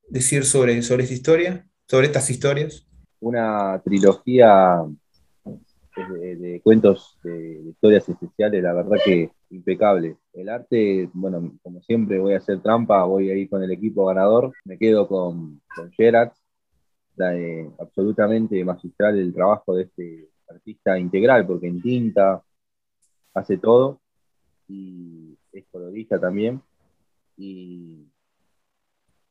decir 0.08 0.46
sobre, 0.46 0.82
sobre 0.84 1.04
esta 1.04 1.16
historia? 1.16 1.68
Sobre 1.86 2.08
estas 2.08 2.30
historias 2.30 2.87
una 3.20 3.82
trilogía 3.84 4.84
de, 5.96 6.62
cuentos, 6.64 7.18
de, 7.24 7.62
historias 7.70 8.08
especiales, 8.08 8.62
la 8.62 8.74
verdad 8.74 8.98
que 9.04 9.32
impecable. 9.50 10.18
El 10.34 10.50
arte, 10.50 11.10
bueno, 11.14 11.58
como 11.64 11.82
siempre 11.82 12.20
voy 12.20 12.34
a 12.34 12.38
hacer 12.38 12.62
trampa, 12.62 13.04
voy 13.06 13.30
a 13.30 13.36
ir 13.36 13.50
con 13.50 13.64
el 13.64 13.72
equipo 13.72 14.06
ganador, 14.06 14.54
me 14.66 14.78
quedo 14.78 15.08
con, 15.08 15.62
con 15.76 15.92
Gerard, 15.92 16.32
absolutamente 17.80 18.64
magistral 18.64 19.18
el 19.18 19.34
trabajo 19.34 19.76
de 19.76 19.84
este 19.84 20.30
artista 20.50 21.00
integral, 21.00 21.48
porque 21.48 21.68
en 21.68 21.82
tinta 21.82 22.44
hace 23.34 23.58
todo 23.58 24.00
y 24.68 25.38
es 25.52 25.66
colorista 25.72 26.20
también. 26.20 26.62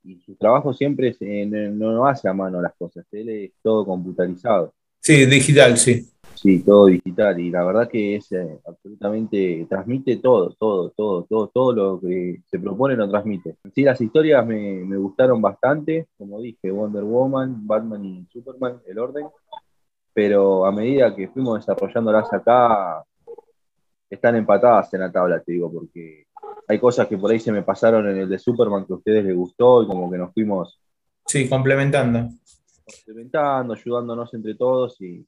Y 0.07 0.21
su 0.21 0.37
trabajo 0.37 0.73
siempre 0.73 1.09
es, 1.09 1.19
no, 1.51 2.07
hace 2.07 2.29
a 2.29 2.33
mano 2.33 2.63
las 2.63 2.75
cosas, 2.75 3.05
él 3.13 3.29
es 3.29 3.53
todo 3.63 3.85
computarizado. 3.85 4.73
Sí, 5.01 5.27
digital, 5.27 5.77
sí. 5.77 6.09
Sí, 6.35 6.63
todo 6.63 6.87
digital. 6.87 7.41
Y 7.41 7.51
la 7.51 7.65
verdad 7.65 7.89
que 7.89 8.17
es 8.17 8.31
eh, 8.33 8.61
absolutamente, 8.67 9.67
transmite 9.69 10.17
todo, 10.19 10.55
todo, 10.59 10.91
todo, 10.91 11.25
todo, 11.25 11.49
todo 11.49 11.73
lo 11.73 12.01
que 12.01 12.43
se 12.47 12.59
propone 12.59 12.95
lo 12.95 13.09
transmite. 13.09 13.57
Sí, 13.75 13.83
las 13.83 14.01
historias 14.01 14.47
me, 14.47 14.85
me 14.85 14.97
gustaron 14.99 15.41
bastante, 15.41 16.09
como 16.19 16.41
dije, 16.41 16.71
Wonder 16.71 17.05
Woman, 17.05 17.67
Batman 17.67 18.05
y 18.05 18.27
Superman, 18.31 18.81
el 18.87 18.99
orden. 18.99 19.27
Pero 20.13 20.67
a 20.67 20.73
medida 20.73 21.15
que 21.15 21.29
fuimos 21.29 21.61
desarrollándolas 21.61 22.31
acá, 22.33 23.03
están 24.11 24.37
empatadas 24.37 24.93
en 24.95 25.01
la 25.01 25.13
tabla, 25.13 25.41
te 25.41 25.53
digo, 25.53 25.73
porque 25.73 26.26
hay 26.69 26.79
cosas 26.79 27.07
que 27.07 27.17
por 27.17 27.31
ahí 27.31 27.39
se 27.39 27.53
me 27.53 27.63
pasaron 27.63 28.09
en 28.09 28.19
el 28.19 28.29
de 28.29 28.39
Superman 28.39 28.85
que 28.85 28.93
a 28.93 28.97
ustedes 28.97 29.25
les 29.25 29.37
gustó 29.37 29.83
y 29.83 29.87
como 29.87 30.11
que 30.11 30.19
nos 30.19 30.33
fuimos. 30.33 30.81
Sí, 31.25 31.49
complementando. 31.49 32.29
Complementando, 32.85 33.75
ayudándonos 33.75 34.33
entre 34.35 34.55
todos 34.55 35.01
y 35.01 35.27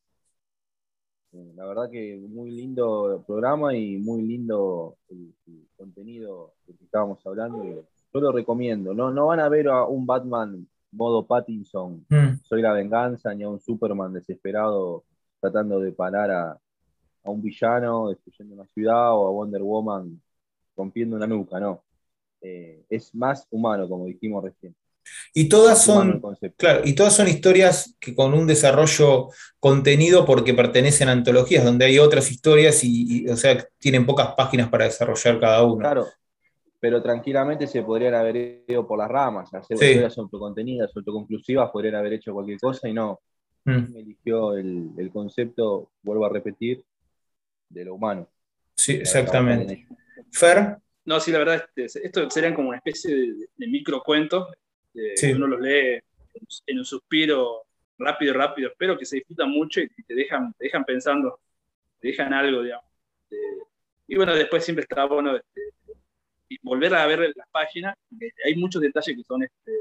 eh, 1.33 1.53
la 1.55 1.67
verdad 1.67 1.91
que 1.91 2.17
muy 2.29 2.51
lindo 2.51 3.23
programa 3.27 3.75
y 3.77 3.99
muy 3.99 4.23
lindo 4.23 4.97
el, 5.11 5.35
contenido 5.77 6.55
que 6.67 6.73
estábamos 6.85 7.25
hablando. 7.27 7.65
yo 7.65 8.21
lo 8.21 8.33
recomiendo. 8.33 8.95
No, 8.95 9.11
no 9.11 9.27
van 9.27 9.41
a 9.41 9.49
ver 9.49 9.69
a 9.69 9.85
un 9.85 10.07
Batman 10.07 10.67
modo 10.91 11.27
Pattinson, 11.27 12.07
mm. 12.09 12.41
soy 12.43 12.63
la 12.63 12.73
venganza, 12.73 13.35
ni 13.35 13.45
a 13.45 13.49
un 13.49 13.61
Superman 13.61 14.13
desesperado 14.13 15.05
tratando 15.39 15.79
de 15.81 15.93
parar 15.93 16.31
a, 16.31 16.51
a 16.53 17.31
un 17.31 17.43
villano 17.43 18.09
destruyendo 18.09 18.55
una 18.55 18.67
ciudad 18.67 19.13
o 19.15 19.29
a 19.29 19.31
Wonder 19.31 19.63
Woman 19.63 20.21
rompiendo 20.79 21.17
una 21.17 21.27
nuca, 21.27 21.61
no. 21.61 21.83
Eh, 22.41 22.85
es 22.89 23.15
más 23.15 23.47
humano, 23.51 23.89
como 23.89 24.07
dijimos 24.07 24.45
recién. 24.45 24.75
Y 25.35 25.49
todas 25.49 25.83
son, 25.83 26.23
claro, 26.57 26.83
y 26.85 26.95
todas 26.95 27.17
son 27.17 27.29
historias 27.29 27.97
que 27.99 28.15
con 28.15 28.35
un 28.35 28.47
desarrollo 28.47 29.31
contenido 29.59 30.27
porque 30.27 30.55
pertenecen 30.55 31.09
a 31.09 31.13
antologías, 31.13 31.65
donde 31.65 31.87
hay 31.87 31.99
otras 31.99 32.31
historias 32.31 32.85
y, 32.85 33.27
o 33.27 33.37
sea, 33.37 33.67
tienen 33.79 34.05
pocas 34.05 34.35
páginas 34.37 34.69
para 34.69 34.85
desarrollar 34.85 35.41
cada 35.41 35.65
una. 35.65 35.81
Claro, 35.81 36.07
pero 36.79 37.03
tranquilamente 37.03 37.67
se 37.67 37.83
podrían 37.83 38.15
haber 38.15 38.65
ido 38.69 38.87
por 38.87 38.99
las 38.99 39.09
ramas, 39.09 39.53
hacer 39.55 39.77
historias 39.77 40.17
autocontenidas, 40.19 40.91
autoconclusivas, 40.95 41.71
podrían 41.71 41.97
haber 41.97 42.15
hecho 42.15 42.33
cualquier 42.33 42.59
cosa 42.59 42.89
y 42.89 42.93
no. 42.93 43.21
Mm. 43.65 43.97
Eligió 43.97 44.57
el, 44.57 44.91
el, 44.97 45.11
concepto, 45.11 45.91
vuelvo 46.03 46.27
a 46.27 46.31
repetir, 46.31 46.85
de 47.69 47.85
lo 47.85 47.95
humano. 47.95 48.29
Sí, 48.75 48.93
exactamente. 48.93 49.87
Fer. 50.33 50.77
No, 51.05 51.21
sí, 51.21 51.33
la 51.33 51.39
verdad, 51.39 51.69
este, 51.75 52.07
esto 52.07 52.29
serían 52.31 52.55
como 52.55 52.69
una 52.69 52.79
especie 52.79 53.15
de, 53.57 53.67
microcuentos. 53.67 54.49
Uno 55.35 55.47
los 55.47 55.61
lee 55.61 56.01
en 56.67 56.79
un 56.79 56.85
suspiro 56.85 57.65
rápido, 57.99 58.35
rápido, 58.35 58.69
espero 58.71 58.97
que 58.97 59.05
se 59.05 59.17
disfrutan 59.17 59.51
mucho 59.51 59.81
y 59.81 59.89
te 59.89 60.15
dejan, 60.15 60.55
dejan 60.59 60.85
pensando, 60.85 61.41
te 62.01 62.09
dejan 62.09 62.33
algo, 62.33 62.63
digamos. 62.63 62.87
y 64.07 64.17
bueno, 64.17 64.35
después 64.35 64.65
siempre 64.65 64.83
está 64.83 65.05
bueno 65.05 65.37
este, 65.37 65.61
volver 66.63 66.95
a 66.95 67.07
ver 67.07 67.33
las 67.35 67.49
páginas, 67.51 67.97
hay 68.45 68.57
muchos 68.57 68.81
detalles 68.81 69.17
que 69.17 69.25
son 69.25 69.43
este, 69.43 69.73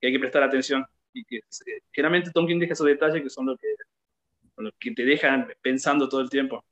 que 0.00 0.06
hay 0.06 0.12
que 0.12 0.18
prestar 0.18 0.42
atención 0.42 0.84
y 1.12 1.24
que 1.24 1.36
eh, 1.36 1.80
generalmente 1.92 2.30
Tom 2.32 2.46
King 2.46 2.58
deja 2.58 2.72
esos 2.72 2.86
detalles 2.86 3.22
que 3.22 3.30
son 3.30 3.46
los 3.46 3.58
que, 3.58 3.68
los 4.56 4.72
que 4.78 4.92
te 4.92 5.04
dejan 5.04 5.48
pensando 5.60 6.08
todo 6.08 6.20
el 6.20 6.30
tiempo. 6.30 6.64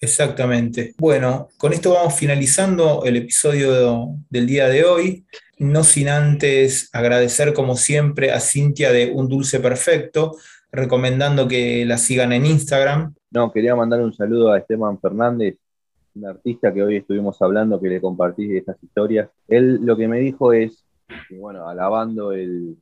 Exactamente. 0.00 0.94
Bueno, 0.98 1.48
con 1.56 1.72
esto 1.72 1.94
vamos 1.94 2.14
finalizando 2.14 3.04
el 3.04 3.16
episodio 3.16 4.08
del 4.28 4.46
día 4.46 4.68
de 4.68 4.84
hoy. 4.84 5.26
No 5.58 5.84
sin 5.84 6.08
antes 6.08 6.90
agradecer 6.92 7.54
como 7.54 7.76
siempre 7.76 8.32
a 8.32 8.40
Cintia 8.40 8.92
de 8.92 9.12
Un 9.14 9.28
Dulce 9.28 9.60
Perfecto, 9.60 10.36
recomendando 10.70 11.46
que 11.46 11.84
la 11.86 11.96
sigan 11.96 12.32
en 12.32 12.46
Instagram. 12.46 13.14
No, 13.30 13.52
quería 13.52 13.76
mandar 13.76 14.00
un 14.00 14.12
saludo 14.12 14.52
a 14.52 14.58
Esteban 14.58 15.00
Fernández, 15.00 15.56
un 16.14 16.26
artista 16.26 16.72
que 16.72 16.82
hoy 16.82 16.96
estuvimos 16.96 17.40
hablando, 17.40 17.80
que 17.80 17.88
le 17.88 18.00
compartí 18.00 18.56
estas 18.56 18.82
historias. 18.82 19.28
Él 19.48 19.80
lo 19.82 19.96
que 19.96 20.08
me 20.08 20.18
dijo 20.18 20.52
es, 20.52 20.84
bueno, 21.30 21.68
alabando 21.68 22.32
el, 22.32 22.76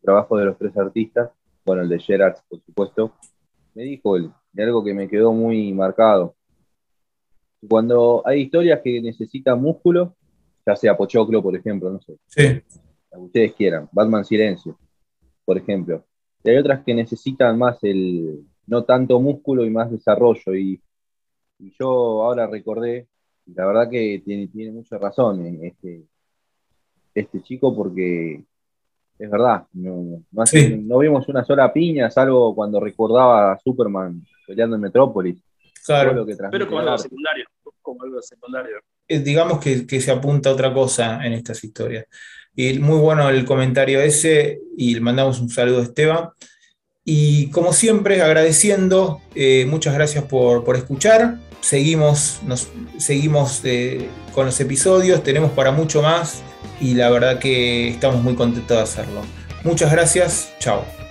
trabajo 0.00 0.38
de 0.38 0.46
los 0.46 0.56
tres 0.56 0.76
artistas, 0.76 1.30
bueno, 1.64 1.82
el 1.82 1.88
de 1.88 1.98
Gerard, 1.98 2.36
por 2.48 2.60
supuesto, 2.62 3.12
me 3.74 3.82
dijo 3.82 4.16
él, 4.16 4.30
algo 4.56 4.82
que 4.82 4.94
me 4.94 5.08
quedó 5.08 5.32
muy 5.32 5.72
marcado. 5.72 6.34
Cuando 7.68 8.22
hay 8.24 8.42
historias 8.42 8.80
que 8.82 9.00
necesitan 9.00 9.60
músculo, 9.60 10.16
ya 10.66 10.76
sea 10.76 10.96
Pochoclo, 10.96 11.42
por 11.42 11.56
ejemplo, 11.56 11.90
no 11.90 12.00
sé, 12.00 12.16
sí. 12.26 12.42
que 13.10 13.18
ustedes 13.18 13.54
quieran, 13.54 13.88
Batman 13.92 14.24
Silencio, 14.24 14.78
por 15.44 15.56
ejemplo, 15.58 16.04
y 16.44 16.50
hay 16.50 16.56
otras 16.56 16.82
que 16.84 16.94
necesitan 16.94 17.58
más 17.58 17.78
el, 17.82 18.44
no 18.66 18.84
tanto 18.84 19.20
músculo 19.20 19.64
y 19.64 19.70
más 19.70 19.90
desarrollo, 19.90 20.54
y 20.54 20.80
y 21.62 21.72
yo 21.78 22.24
ahora 22.24 22.48
recordé, 22.48 23.06
la 23.54 23.66
verdad 23.66 23.88
que 23.88 24.20
tiene, 24.24 24.48
tiene 24.48 24.72
mucha 24.72 24.98
razón 24.98 25.46
en 25.46 25.64
este, 25.64 26.02
este 27.14 27.40
chico 27.40 27.74
porque 27.74 28.42
es 29.16 29.30
verdad, 29.30 29.66
no, 29.72 30.24
no, 30.32 30.98
vimos 30.98 31.28
una 31.28 31.44
sola 31.44 31.72
piña, 31.72 32.10
salvo 32.10 32.52
cuando 32.52 32.80
recordaba 32.80 33.52
a 33.52 33.58
Superman 33.60 34.26
peleando 34.44 34.74
en 34.74 34.82
Metrópolis. 34.82 35.40
Claro, 35.84 36.26
pero 36.50 36.66
como 36.66 36.80
algo 36.80 36.98
secundario, 36.98 37.44
como 37.80 38.02
algo 38.02 38.22
secundario. 38.22 38.76
Eh, 39.08 39.18
digamos 39.18 39.58
que, 39.58 39.86
que, 39.86 40.00
se 40.00 40.10
apunta 40.10 40.50
a 40.50 40.52
otra 40.52 40.72
cosa 40.72 41.24
en 41.24 41.32
estas 41.32 41.62
historias. 41.64 42.06
Y 42.54 42.78
muy 42.78 42.98
bueno 42.98 43.28
el 43.28 43.44
comentario 43.44 44.00
ese, 44.00 44.60
y 44.76 44.94
le 44.94 45.00
mandamos 45.00 45.40
un 45.40 45.48
saludo 45.48 45.80
a 45.80 45.82
Esteban. 45.82 46.30
Y 47.04 47.50
como 47.50 47.72
siempre, 47.72 48.22
agradeciendo, 48.22 49.20
eh, 49.34 49.66
muchas 49.68 49.94
gracias 49.94 50.24
por, 50.24 50.64
por 50.64 50.76
escuchar 50.76 51.38
seguimos, 51.62 52.40
nos, 52.44 52.68
seguimos 52.98 53.62
eh, 53.64 54.10
con 54.34 54.46
los 54.46 54.60
episodios, 54.60 55.22
tenemos 55.22 55.52
para 55.52 55.70
mucho 55.70 56.02
más 56.02 56.42
y 56.80 56.94
la 56.94 57.08
verdad 57.08 57.38
que 57.38 57.88
estamos 57.88 58.22
muy 58.22 58.34
contentos 58.34 58.76
de 58.76 58.82
hacerlo. 58.82 59.22
Muchas 59.64 59.90
gracias, 59.90 60.52
chao. 60.58 61.01